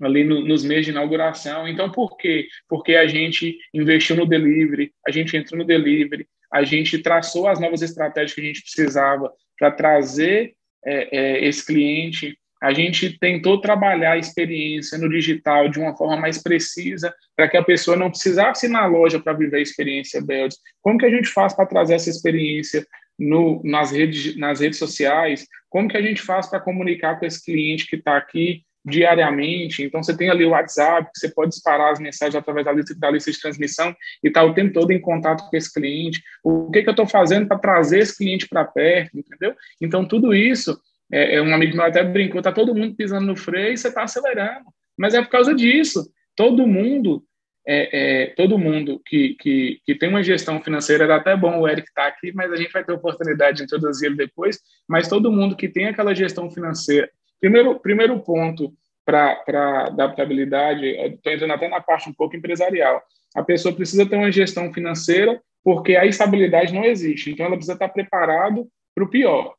ali 0.01 0.25
no, 0.25 0.41
nos 0.41 0.65
meses 0.65 0.85
de 0.85 0.91
inauguração. 0.91 1.65
Então, 1.67 1.89
por 1.89 2.17
quê? 2.17 2.47
Porque 2.67 2.95
a 2.95 3.07
gente 3.07 3.57
investiu 3.73 4.17
no 4.17 4.25
delivery, 4.25 4.91
a 5.07 5.11
gente 5.11 5.37
entrou 5.37 5.57
no 5.57 5.65
delivery, 5.65 6.27
a 6.51 6.63
gente 6.63 6.99
traçou 6.99 7.47
as 7.47 7.59
novas 7.59 7.81
estratégias 7.81 8.33
que 8.33 8.41
a 8.41 8.45
gente 8.45 8.61
precisava 8.61 9.31
para 9.57 9.71
trazer 9.71 10.53
é, 10.85 11.17
é, 11.17 11.45
esse 11.45 11.65
cliente. 11.65 12.37
A 12.61 12.73
gente 12.73 13.17
tentou 13.19 13.61
trabalhar 13.61 14.13
a 14.13 14.17
experiência 14.17 14.97
no 14.97 15.09
digital 15.09 15.69
de 15.69 15.79
uma 15.79 15.95
forma 15.95 16.17
mais 16.17 16.41
precisa, 16.41 17.13
para 17.35 17.47
que 17.47 17.57
a 17.57 17.63
pessoa 17.63 17.97
não 17.97 18.09
precisasse 18.09 18.65
ir 18.65 18.69
na 18.69 18.85
loja 18.85 19.19
para 19.19 19.33
viver 19.33 19.57
a 19.57 19.61
experiência 19.61 20.21
Beldes. 20.21 20.57
Como 20.81 20.97
que 20.97 21.05
a 21.05 21.09
gente 21.09 21.27
faz 21.27 21.53
para 21.53 21.65
trazer 21.65 21.95
essa 21.95 22.09
experiência 22.09 22.85
no, 23.19 23.61
nas, 23.63 23.91
redes, 23.91 24.35
nas 24.37 24.61
redes 24.61 24.79
sociais? 24.79 25.45
Como 25.69 25.87
que 25.87 25.97
a 25.97 26.01
gente 26.01 26.21
faz 26.21 26.47
para 26.47 26.59
comunicar 26.59 27.19
com 27.19 27.25
esse 27.25 27.43
cliente 27.43 27.87
que 27.87 27.97
está 27.97 28.17
aqui 28.17 28.64
diariamente. 28.85 29.83
Então, 29.83 30.03
você 30.03 30.15
tem 30.15 30.29
ali 30.29 30.45
o 30.45 30.51
WhatsApp, 30.51 31.09
você 31.13 31.29
pode 31.29 31.49
disparar 31.49 31.91
as 31.91 31.99
mensagens 31.99 32.35
através 32.35 32.65
da 32.65 32.71
lista, 32.71 32.95
da 32.95 33.09
lista 33.09 33.31
de 33.31 33.41
transmissão 33.41 33.95
e 34.23 34.27
estar 34.27 34.41
tá 34.41 34.45
o 34.45 34.53
tempo 34.53 34.73
todo 34.73 34.91
em 34.91 35.01
contato 35.01 35.49
com 35.49 35.57
esse 35.57 35.73
cliente. 35.73 36.21
O 36.43 36.69
que, 36.69 36.83
que 36.83 36.89
eu 36.89 36.91
estou 36.91 37.07
fazendo 37.07 37.47
para 37.47 37.57
trazer 37.57 37.99
esse 37.99 38.15
cliente 38.15 38.47
para 38.47 38.63
perto, 38.63 39.17
entendeu? 39.17 39.55
Então, 39.81 40.07
tudo 40.07 40.33
isso, 40.35 40.79
é, 41.11 41.35
é, 41.35 41.41
um 41.41 41.53
amigo 41.53 41.75
meu 41.75 41.85
até 41.85 42.03
brincou, 42.03 42.39
está 42.39 42.51
todo 42.51 42.75
mundo 42.75 42.95
pisando 42.95 43.25
no 43.25 43.35
freio 43.35 43.73
e 43.73 43.77
você 43.77 43.87
está 43.87 44.03
acelerando. 44.03 44.65
Mas 44.95 45.15
é 45.15 45.21
por 45.21 45.29
causa 45.29 45.53
disso. 45.55 46.07
Todo 46.35 46.67
mundo, 46.67 47.23
é, 47.67 48.23
é, 48.23 48.25
todo 48.35 48.59
mundo 48.59 49.01
que, 49.03 49.35
que, 49.39 49.79
que 49.83 49.95
tem 49.95 50.09
uma 50.09 50.23
gestão 50.23 50.61
financeira, 50.61 51.05
era 51.05 51.15
até 51.15 51.35
bom 51.35 51.59
o 51.59 51.67
Eric 51.67 51.87
estar 51.87 52.03
tá 52.03 52.07
aqui, 52.07 52.31
mas 52.35 52.51
a 52.51 52.55
gente 52.55 52.71
vai 52.71 52.83
ter 52.83 52.91
oportunidade 52.91 53.57
de 53.57 53.63
introduzir 53.63 54.07
ele 54.07 54.15
depois, 54.15 54.59
mas 54.87 55.07
todo 55.07 55.31
mundo 55.31 55.55
que 55.55 55.67
tem 55.67 55.87
aquela 55.87 56.13
gestão 56.13 56.51
financeira 56.51 57.09
Primeiro, 57.39 57.79
primeiro 57.79 58.19
ponto 58.19 58.73
para 59.05 59.85
adaptabilidade, 59.87 60.85
estou 60.85 61.31
entrando 61.31 61.53
até 61.53 61.67
na 61.67 61.79
parte 61.79 62.09
um 62.09 62.13
pouco 62.13 62.35
empresarial. 62.35 63.01
A 63.35 63.43
pessoa 63.43 63.75
precisa 63.75 64.05
ter 64.05 64.15
uma 64.15 64.31
gestão 64.31 64.73
financeira, 64.73 65.39
porque 65.63 65.95
a 65.95 66.05
estabilidade 66.05 66.73
não 66.73 66.83
existe. 66.83 67.31
Então, 67.31 67.45
ela 67.45 67.55
precisa 67.55 67.73
estar 67.73 67.89
preparado 67.89 68.67
para 68.93 69.03
o 69.03 69.09
pior. 69.09 69.53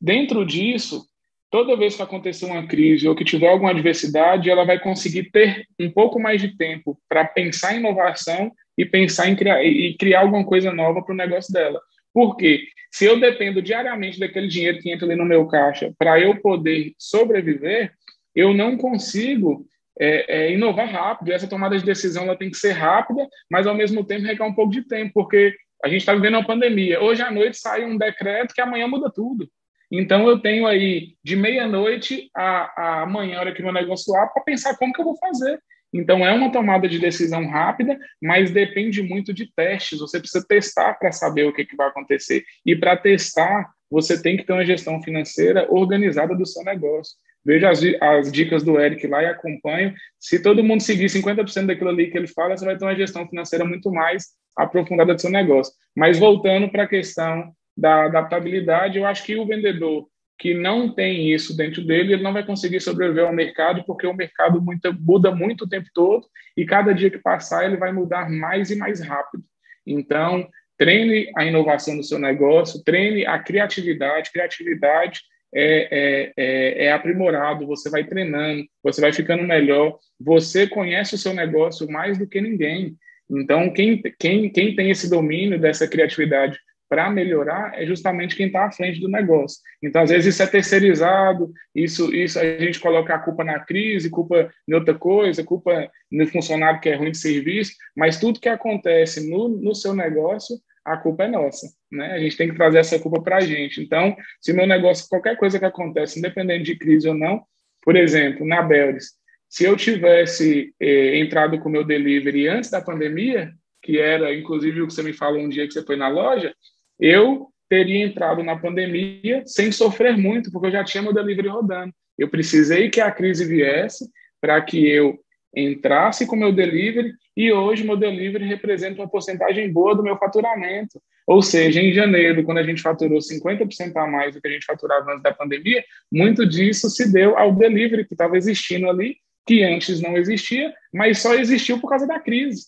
Dentro 0.00 0.46
disso, 0.46 1.04
toda 1.50 1.76
vez 1.76 1.96
que 1.96 2.02
acontecer 2.02 2.46
uma 2.46 2.66
crise 2.66 3.08
ou 3.08 3.14
que 3.14 3.24
tiver 3.24 3.48
alguma 3.48 3.70
adversidade, 3.70 4.48
ela 4.48 4.64
vai 4.64 4.78
conseguir 4.78 5.30
ter 5.30 5.66
um 5.78 5.90
pouco 5.90 6.20
mais 6.20 6.40
de 6.40 6.56
tempo 6.56 6.98
para 7.08 7.24
pensar 7.24 7.74
em 7.74 7.80
inovação 7.80 8.52
e 8.78 8.86
pensar 8.86 9.28
em 9.28 9.36
criar, 9.36 9.62
e 9.62 9.96
criar 9.98 10.20
alguma 10.20 10.44
coisa 10.44 10.72
nova 10.72 11.02
para 11.02 11.12
o 11.12 11.16
negócio 11.16 11.52
dela. 11.52 11.80
Por 12.12 12.36
quê? 12.36 12.64
Se 12.92 13.04
eu 13.04 13.20
dependo 13.20 13.62
diariamente 13.62 14.18
daquele 14.18 14.48
dinheiro 14.48 14.78
que 14.78 14.90
entra 14.90 15.06
ali 15.06 15.16
no 15.16 15.24
meu 15.24 15.46
caixa 15.46 15.92
para 15.98 16.18
eu 16.20 16.40
poder 16.40 16.92
sobreviver, 16.98 17.92
eu 18.34 18.52
não 18.52 18.76
consigo 18.76 19.66
é, 19.98 20.46
é, 20.46 20.52
inovar 20.52 20.90
rápido. 20.90 21.32
Essa 21.32 21.48
tomada 21.48 21.78
de 21.78 21.84
decisão 21.84 22.24
ela 22.24 22.36
tem 22.36 22.50
que 22.50 22.56
ser 22.56 22.72
rápida, 22.72 23.28
mas 23.50 23.66
ao 23.66 23.74
mesmo 23.74 24.04
tempo 24.04 24.26
requer 24.26 24.42
um 24.42 24.54
pouco 24.54 24.72
de 24.72 24.82
tempo, 24.82 25.12
porque 25.14 25.54
a 25.84 25.88
gente 25.88 26.00
está 26.00 26.14
vivendo 26.14 26.34
uma 26.34 26.46
pandemia. 26.46 27.00
Hoje 27.00 27.22
à 27.22 27.30
noite 27.30 27.58
sai 27.58 27.84
um 27.84 27.96
decreto 27.96 28.54
que 28.54 28.60
amanhã 28.60 28.88
muda 28.88 29.10
tudo. 29.10 29.48
Então 29.90 30.28
eu 30.28 30.38
tenho 30.38 30.66
aí 30.66 31.14
de 31.22 31.34
meia-noite 31.36 32.30
a, 32.34 32.72
a 32.76 33.02
amanhã, 33.02 33.40
hora 33.40 33.52
que 33.52 33.62
meu 33.62 33.72
negócio 33.72 34.14
abre, 34.16 34.32
para 34.34 34.44
pensar 34.44 34.76
como 34.76 34.92
que 34.92 35.00
eu 35.00 35.04
vou 35.04 35.16
fazer. 35.16 35.60
Então, 35.92 36.26
é 36.26 36.32
uma 36.32 36.52
tomada 36.52 36.88
de 36.88 36.98
decisão 36.98 37.48
rápida, 37.48 37.98
mas 38.22 38.50
depende 38.50 39.02
muito 39.02 39.32
de 39.32 39.52
testes. 39.52 39.98
Você 39.98 40.20
precisa 40.20 40.46
testar 40.46 40.94
para 40.94 41.10
saber 41.10 41.44
o 41.44 41.52
que, 41.52 41.64
que 41.64 41.76
vai 41.76 41.88
acontecer. 41.88 42.44
E 42.64 42.76
para 42.76 42.96
testar, 42.96 43.70
você 43.90 44.20
tem 44.22 44.36
que 44.36 44.44
ter 44.44 44.52
uma 44.52 44.64
gestão 44.64 45.02
financeira 45.02 45.66
organizada 45.68 46.34
do 46.34 46.46
seu 46.46 46.62
negócio. 46.62 47.14
Veja 47.44 47.70
as, 47.70 47.80
as 48.00 48.30
dicas 48.30 48.62
do 48.62 48.78
Eric 48.78 49.06
lá 49.06 49.22
e 49.22 49.26
acompanhe. 49.26 49.94
Se 50.18 50.42
todo 50.42 50.62
mundo 50.62 50.82
seguir 50.82 51.06
50% 51.06 51.66
daquilo 51.66 51.90
ali 51.90 52.10
que 52.10 52.16
ele 52.16 52.28
fala, 52.28 52.56
você 52.56 52.64
vai 52.64 52.76
ter 52.76 52.84
uma 52.84 52.94
gestão 52.94 53.26
financeira 53.26 53.64
muito 53.64 53.90
mais 53.90 54.26
aprofundada 54.56 55.14
do 55.14 55.20
seu 55.20 55.30
negócio. 55.30 55.72
Mas 55.96 56.18
voltando 56.18 56.68
para 56.70 56.84
a 56.84 56.88
questão 56.88 57.52
da 57.76 58.04
adaptabilidade, 58.04 58.98
eu 58.98 59.06
acho 59.06 59.24
que 59.24 59.36
o 59.36 59.46
vendedor 59.46 60.06
que 60.40 60.54
não 60.54 60.88
tem 60.88 61.30
isso 61.30 61.54
dentro 61.54 61.84
dele, 61.84 62.14
ele 62.14 62.22
não 62.22 62.32
vai 62.32 62.44
conseguir 62.44 62.80
sobreviver 62.80 63.26
ao 63.26 63.32
mercado, 63.32 63.84
porque 63.84 64.06
o 64.06 64.14
mercado 64.14 64.60
muda, 64.60 64.90
muda 64.90 65.30
muito 65.30 65.64
o 65.64 65.68
tempo 65.68 65.86
todo 65.92 66.26
e 66.56 66.64
cada 66.64 66.94
dia 66.94 67.10
que 67.10 67.18
passar 67.18 67.66
ele 67.66 67.76
vai 67.76 67.92
mudar 67.92 68.30
mais 68.30 68.70
e 68.70 68.76
mais 68.76 69.00
rápido. 69.00 69.44
Então, 69.86 70.48
treine 70.78 71.30
a 71.36 71.44
inovação 71.44 71.94
do 71.94 72.02
seu 72.02 72.18
negócio, 72.18 72.82
treine 72.82 73.26
a 73.26 73.38
criatividade. 73.38 74.32
Criatividade 74.32 75.20
é, 75.54 75.88
é, 75.90 76.32
é, 76.38 76.84
é, 76.86 76.92
aprimorado, 76.92 77.66
você 77.66 77.90
vai 77.90 78.04
treinando, 78.04 78.64
você 78.82 78.98
vai 79.02 79.12
ficando 79.12 79.42
melhor, 79.42 79.98
você 80.18 80.66
conhece 80.66 81.16
o 81.16 81.18
seu 81.18 81.34
negócio 81.34 81.86
mais 81.86 82.16
do 82.16 82.26
que 82.26 82.40
ninguém. 82.40 82.96
Então, 83.30 83.70
quem, 83.74 84.00
quem, 84.18 84.48
quem 84.48 84.74
tem 84.74 84.90
esse 84.90 85.10
domínio 85.10 85.60
dessa 85.60 85.86
criatividade 85.86 86.58
para 86.90 87.08
melhorar 87.08 87.80
é 87.80 87.86
justamente 87.86 88.34
quem 88.34 88.48
está 88.48 88.66
à 88.66 88.72
frente 88.72 89.00
do 89.00 89.08
negócio. 89.08 89.60
Então, 89.80 90.02
às 90.02 90.10
vezes, 90.10 90.34
isso 90.34 90.42
é 90.42 90.46
terceirizado, 90.48 91.52
isso, 91.72 92.12
isso 92.12 92.36
a 92.40 92.58
gente 92.58 92.80
coloca 92.80 93.14
a 93.14 93.18
culpa 93.20 93.44
na 93.44 93.60
crise, 93.60 94.10
culpa 94.10 94.52
em 94.68 94.74
outra 94.74 94.92
coisa, 94.92 95.44
culpa 95.44 95.88
no 96.10 96.26
funcionário 96.26 96.80
que 96.80 96.88
é 96.88 96.96
ruim 96.96 97.12
de 97.12 97.18
serviço, 97.18 97.74
mas 97.96 98.18
tudo 98.18 98.40
que 98.40 98.48
acontece 98.48 99.30
no, 99.30 99.48
no 99.48 99.72
seu 99.72 99.94
negócio, 99.94 100.56
a 100.84 100.96
culpa 100.96 101.24
é 101.24 101.28
nossa. 101.28 101.68
Né? 101.92 102.10
A 102.10 102.18
gente 102.18 102.36
tem 102.36 102.48
que 102.48 102.56
trazer 102.56 102.78
essa 102.78 102.98
culpa 102.98 103.22
para 103.22 103.36
a 103.36 103.40
gente. 103.40 103.80
Então, 103.80 104.16
se 104.40 104.52
meu 104.52 104.66
negócio, 104.66 105.08
qualquer 105.08 105.36
coisa 105.36 105.60
que 105.60 105.64
acontece, 105.64 106.18
independente 106.18 106.64
de 106.64 106.76
crise 106.76 107.08
ou 107.08 107.14
não, 107.14 107.40
por 107.82 107.94
exemplo, 107.94 108.44
na 108.44 108.62
Beldes, 108.62 109.12
se 109.48 109.64
eu 109.64 109.76
tivesse 109.76 110.74
eh, 110.80 111.18
entrado 111.18 111.56
com 111.60 111.68
o 111.68 111.72
meu 111.72 111.84
delivery 111.84 112.48
antes 112.48 112.68
da 112.68 112.80
pandemia, 112.80 113.52
que 113.82 113.98
era 113.98 114.34
inclusive 114.34 114.82
o 114.82 114.86
que 114.86 114.92
você 114.92 115.02
me 115.02 115.12
falou 115.12 115.40
um 115.40 115.48
dia 115.48 115.66
que 115.66 115.72
você 115.72 115.84
foi 115.84 115.96
na 115.96 116.08
loja, 116.08 116.54
eu 117.00 117.48
teria 117.68 118.04
entrado 118.04 118.42
na 118.42 118.56
pandemia 118.56 119.42
sem 119.46 119.70
sofrer 119.72 120.16
muito, 120.16 120.50
porque 120.50 120.66
eu 120.66 120.72
já 120.72 120.84
tinha 120.84 121.02
meu 121.02 121.14
delivery 121.14 121.48
rodando. 121.48 121.92
Eu 122.18 122.28
precisei 122.28 122.90
que 122.90 123.00
a 123.00 123.10
crise 123.10 123.44
viesse 123.44 124.08
para 124.40 124.60
que 124.60 124.88
eu 124.88 125.18
entrasse 125.56 126.26
com 126.26 126.36
meu 126.36 126.52
delivery 126.52 127.12
e 127.36 127.52
hoje 127.52 127.84
meu 127.84 127.96
delivery 127.96 128.44
representa 128.44 129.00
uma 129.00 129.08
porcentagem 129.08 129.72
boa 129.72 129.94
do 129.94 130.02
meu 130.02 130.16
faturamento. 130.16 131.00
Ou 131.26 131.42
seja, 131.42 131.80
em 131.80 131.92
janeiro, 131.92 132.42
quando 132.42 132.58
a 132.58 132.62
gente 132.62 132.82
faturou 132.82 133.18
50% 133.18 133.96
a 133.96 134.06
mais 134.06 134.34
do 134.34 134.40
que 134.40 134.48
a 134.48 134.50
gente 134.50 134.66
faturava 134.66 135.12
antes 135.12 135.22
da 135.22 135.32
pandemia, 135.32 135.82
muito 136.10 136.46
disso 136.46 136.90
se 136.90 137.12
deu 137.12 137.38
ao 137.38 137.54
delivery 137.54 138.04
que 138.04 138.14
estava 138.14 138.36
existindo 138.36 138.88
ali, 138.88 139.16
que 139.46 139.62
antes 139.62 140.00
não 140.00 140.16
existia, 140.16 140.72
mas 140.92 141.18
só 141.18 141.34
existiu 141.34 141.80
por 141.80 141.88
causa 141.88 142.06
da 142.06 142.18
crise. 142.18 142.66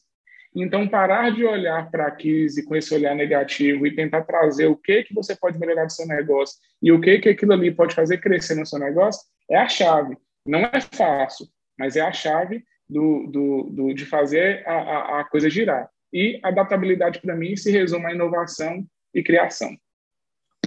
Então, 0.54 0.86
parar 0.86 1.30
de 1.30 1.44
olhar 1.44 1.90
para 1.90 2.08
a 2.08 2.10
crise 2.10 2.64
com 2.64 2.76
esse 2.76 2.94
olhar 2.94 3.14
negativo 3.14 3.86
e 3.86 3.94
tentar 3.94 4.22
trazer 4.22 4.66
o 4.66 4.76
que 4.76 5.02
que 5.02 5.14
você 5.14 5.34
pode 5.34 5.58
melhorar 5.58 5.86
do 5.86 5.92
seu 5.92 6.06
negócio 6.06 6.56
e 6.82 6.92
o 6.92 7.00
que 7.00 7.18
que 7.18 7.30
aquilo 7.30 7.54
ali 7.54 7.70
pode 7.70 7.94
fazer 7.94 8.18
crescer 8.18 8.54
no 8.54 8.66
seu 8.66 8.78
negócio 8.78 9.22
é 9.50 9.56
a 9.56 9.68
chave. 9.68 10.16
Não 10.46 10.60
é 10.60 10.80
fácil, 10.80 11.46
mas 11.78 11.96
é 11.96 12.02
a 12.02 12.12
chave 12.12 12.62
do, 12.88 13.26
do, 13.28 13.70
do 13.70 13.94
de 13.94 14.04
fazer 14.04 14.62
a, 14.66 14.74
a, 14.74 15.20
a 15.20 15.24
coisa 15.24 15.48
girar. 15.48 15.88
E 16.12 16.38
adaptabilidade, 16.42 17.20
para 17.20 17.34
mim, 17.34 17.56
se 17.56 17.70
resume 17.70 18.06
a 18.06 18.14
inovação 18.14 18.84
e 19.14 19.22
criação. 19.22 19.74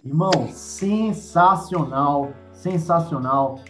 Irmão, 0.04 0.50
sensacional, 0.52 2.34
sensacional. 2.52 3.64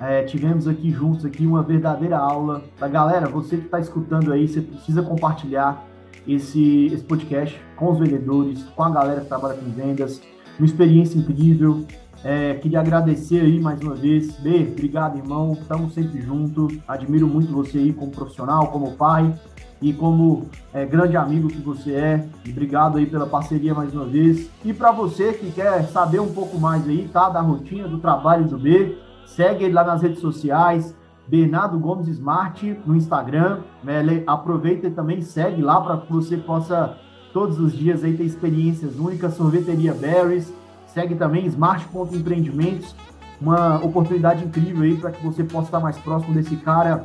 É, 0.00 0.22
tivemos 0.22 0.66
aqui 0.66 0.90
juntos 0.90 1.26
aqui 1.26 1.46
uma 1.46 1.62
verdadeira 1.62 2.16
aula. 2.16 2.64
Galera, 2.90 3.28
você 3.28 3.58
que 3.58 3.66
está 3.66 3.78
escutando 3.78 4.32
aí, 4.32 4.48
você 4.48 4.62
precisa 4.62 5.02
compartilhar 5.02 5.86
esse, 6.26 6.86
esse 6.86 7.04
podcast 7.04 7.60
com 7.76 7.92
os 7.92 7.98
vendedores, 7.98 8.62
com 8.74 8.82
a 8.82 8.90
galera 8.90 9.20
que 9.20 9.26
trabalha 9.28 9.54
com 9.54 9.70
vendas. 9.70 10.22
Uma 10.58 10.64
experiência 10.64 11.18
incrível. 11.18 11.84
É, 12.24 12.54
queria 12.54 12.80
agradecer 12.80 13.40
aí 13.40 13.60
mais 13.60 13.80
uma 13.82 13.94
vez. 13.94 14.38
B, 14.40 14.68
obrigado, 14.72 15.18
irmão. 15.18 15.52
Estamos 15.52 15.92
sempre 15.92 16.22
juntos. 16.22 16.78
Admiro 16.88 17.26
muito 17.26 17.52
você 17.52 17.78
aí 17.78 17.92
como 17.92 18.10
profissional, 18.10 18.68
como 18.68 18.92
pai 18.92 19.34
e 19.82 19.92
como 19.92 20.46
é, 20.72 20.84
grande 20.84 21.16
amigo 21.16 21.48
que 21.48 21.60
você 21.60 21.92
é. 21.92 22.26
Obrigado 22.48 22.96
aí 22.96 23.04
pela 23.04 23.26
parceria 23.26 23.74
mais 23.74 23.94
uma 23.94 24.06
vez. 24.06 24.48
E 24.64 24.72
para 24.72 24.92
você 24.92 25.34
que 25.34 25.50
quer 25.50 25.84
saber 25.88 26.20
um 26.20 26.32
pouco 26.32 26.58
mais 26.58 26.86
aí, 26.88 27.08
tá, 27.12 27.28
da 27.28 27.40
rotina 27.40 27.86
do 27.86 27.98
trabalho 27.98 28.46
do 28.46 28.58
B, 28.58 28.96
Segue 29.36 29.64
ele 29.64 29.74
lá 29.74 29.84
nas 29.84 30.02
redes 30.02 30.18
sociais, 30.18 30.94
Bernardo 31.28 31.78
Gomes 31.78 32.08
Smart 32.08 32.80
no 32.84 32.96
Instagram. 32.96 33.60
Né? 33.82 34.24
Aproveita 34.26 34.88
e 34.88 34.90
também 34.90 35.22
segue 35.22 35.62
lá 35.62 35.80
para 35.80 35.98
que 35.98 36.12
você 36.12 36.36
possa 36.36 36.96
todos 37.32 37.60
os 37.60 37.72
dias 37.72 38.02
aí 38.02 38.16
ter 38.16 38.24
experiências 38.24 38.98
únicas. 38.98 39.34
Sorveteria 39.34 39.94
Berries. 39.94 40.52
Segue 40.88 41.14
também 41.14 41.46
Smart.empreendimentos. 41.46 42.96
Uma 43.40 43.76
oportunidade 43.76 44.44
incrível 44.44 44.82
aí 44.82 44.96
para 44.96 45.12
que 45.12 45.24
você 45.24 45.44
possa 45.44 45.68
estar 45.68 45.80
mais 45.80 45.96
próximo 45.96 46.34
desse 46.34 46.56
cara, 46.56 47.04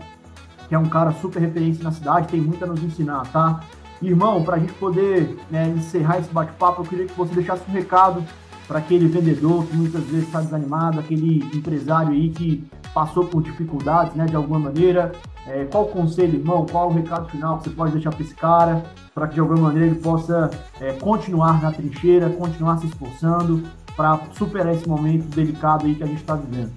que 0.67 0.73
é 0.73 0.79
um 0.79 0.89
cara 0.89 1.11
super 1.13 1.39
referência 1.39 1.83
na 1.83 1.91
cidade, 1.91 2.27
tem 2.27 2.41
muito 2.41 2.61
a 2.61 2.67
nos 2.67 2.83
ensinar, 2.83 3.25
tá? 3.31 3.61
Irmão, 4.01 4.43
para 4.43 4.57
a 4.57 4.59
gente 4.59 4.73
poder 4.73 5.38
né, 5.49 5.69
encerrar 5.69 6.19
esse 6.19 6.29
bate-papo, 6.29 6.81
eu 6.81 6.85
queria 6.85 7.05
que 7.05 7.17
você 7.17 7.33
deixasse 7.33 7.63
um 7.69 7.71
recado 7.71 8.21
para 8.67 8.80
aquele 8.80 9.08
vendedor 9.08 9.65
que 9.65 9.75
muitas 9.75 10.04
vezes 10.06 10.25
está 10.25 10.41
desanimado, 10.41 10.99
aquele 10.99 11.43
empresário 11.54 12.12
aí 12.12 12.30
que 12.30 12.63
passou 12.93 13.25
por 13.25 13.43
dificuldades, 13.43 14.15
né, 14.15 14.25
de 14.25 14.36
alguma 14.36 14.60
maneira. 14.60 15.12
É, 15.47 15.65
qual 15.65 15.84
o 15.84 15.88
conselho, 15.88 16.39
irmão? 16.39 16.65
Qual 16.65 16.89
o 16.89 16.93
recado 16.93 17.30
final 17.30 17.60
que 17.60 17.65
você 17.65 17.75
pode 17.75 17.91
deixar 17.91 18.12
para 18.12 18.23
esse 18.23 18.34
cara, 18.34 18.84
para 19.13 19.28
que 19.28 19.36
de 19.36 19.39
alguma 19.39 19.60
maneira 19.60 19.88
ele 19.88 19.99
possa 19.99 20.49
é, 20.82 20.93
continuar 20.93 21.62
na 21.62 21.71
trincheira, 21.71 22.30
continuar 22.30 22.78
se 22.80 22.88
esforçando 22.88 23.63
para 23.95 24.19
superar 24.34 24.73
esse 24.73 24.88
momento 24.88 25.23
delicado 25.36 25.86
aí 25.86 25.93
que 25.93 26.04
a 26.04 26.08
gente 26.08 26.21
está 26.21 26.36
vivendo? 26.36 26.71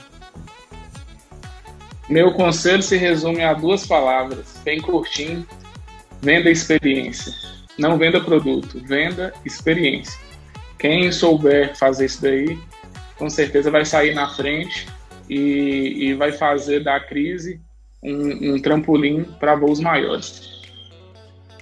Meu 2.08 2.32
conselho 2.32 2.82
se 2.82 2.96
resume 2.96 3.42
a 3.42 3.54
duas 3.54 3.86
palavras, 3.86 4.60
bem 4.64 4.80
curtinho: 4.80 5.46
venda 6.20 6.50
experiência. 6.50 7.32
Não 7.78 7.96
venda 7.96 8.20
produto, 8.20 8.80
venda 8.84 9.32
experiência. 9.44 10.27
Quem 10.78 11.10
souber 11.10 11.76
fazer 11.76 12.06
isso 12.06 12.22
daí, 12.22 12.58
com 13.18 13.28
certeza 13.28 13.70
vai 13.70 13.84
sair 13.84 14.14
na 14.14 14.28
frente 14.28 14.86
e, 15.28 16.08
e 16.08 16.14
vai 16.14 16.32
fazer 16.32 16.84
da 16.84 17.00
crise 17.00 17.60
um, 18.02 18.54
um 18.54 18.62
trampolim 18.62 19.24
para 19.24 19.56
voos 19.56 19.80
maiores. 19.80 20.62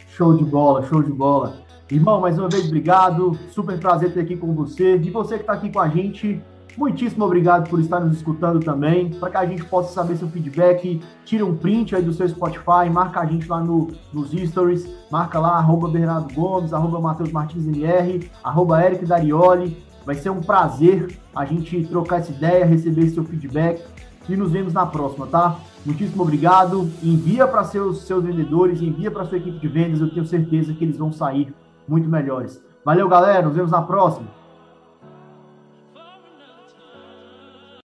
Show 0.09 0.37
de 0.37 0.45
bola, 0.45 0.87
show 0.87 1.03
de 1.03 1.13
bola. 1.13 1.65
Irmão, 1.91 2.21
mais 2.21 2.39
uma 2.39 2.49
vez, 2.49 2.67
obrigado. 2.67 3.39
Super 3.51 3.79
prazer 3.79 4.13
ter 4.13 4.21
aqui 4.21 4.37
com 4.37 4.55
você. 4.55 4.97
E 4.97 5.11
você 5.11 5.37
que 5.37 5.43
está 5.43 5.53
aqui 5.55 5.71
com 5.71 5.81
a 5.81 5.89
gente, 5.89 6.41
Muitíssimo 6.77 7.25
obrigado 7.25 7.71
por 7.71 7.81
estar 7.81 8.01
nos 8.01 8.17
escutando 8.19 8.61
também. 8.61 9.11
Para 9.11 9.31
que 9.31 9.37
a 9.39 9.47
gente 9.47 9.65
possa 9.65 9.95
saber 9.95 10.17
seu 10.17 10.29
feedback, 10.29 11.01
tire 11.25 11.43
um 11.43 11.57
print 11.57 11.97
aí 11.97 12.03
do 12.03 12.13
seu 12.13 12.29
Spotify, 12.29 12.91
marca 12.93 13.21
a 13.21 13.27
gente 13.27 13.49
lá 13.49 13.61
no, 13.61 13.89
nos 14.13 14.31
stories, 14.33 14.87
marca 15.11 15.39
lá, 15.39 15.57
arroba 15.57 15.89
Bernardo 15.89 16.35
Gomes, 16.35 16.75
arroba 16.75 17.01
Matheus 17.01 17.33
Martins 17.33 17.67
MR, 17.67 18.31
arroba 18.45 18.85
Eric 18.85 19.07
Darioli. 19.07 19.83
Vai 20.05 20.17
ser 20.17 20.31
um 20.31 20.41
prazer 20.41 21.19
a 21.35 21.45
gente 21.47 21.83
trocar 21.87 22.21
essa 22.21 22.31
ideia, 22.31 22.67
receber 22.67 23.09
seu 23.09 23.25
feedback 23.25 23.83
e 24.29 24.37
nos 24.37 24.53
vemos 24.53 24.73
na 24.73 24.85
próxima, 24.85 25.27
tá? 25.27 25.59
Muitíssimo 25.85 26.23
obrigado. 26.23 26.91
Envia 27.03 27.47
para 27.47 27.65
seus, 27.65 28.03
seus 28.03 28.23
vendedores, 28.23 28.83
envia 28.83 29.11
para 29.11 29.25
sua 29.25 29.39
equipe 29.39 29.59
de 29.59 29.69
vendas, 29.69 30.01
eu 30.01 30.11
tenho 30.11 30.27
certeza 30.27 30.75
que 30.75 30.85
eles 30.85 30.99
vão 30.99 31.11
sair 31.11 31.55
muito 31.89 32.09
melhores. 32.09 32.63
Valeu, 32.85 33.09
galera. 33.09 33.47
Nos 33.47 33.57
vemos 33.57 33.71
na 33.71 33.83
próxima. 33.83 34.46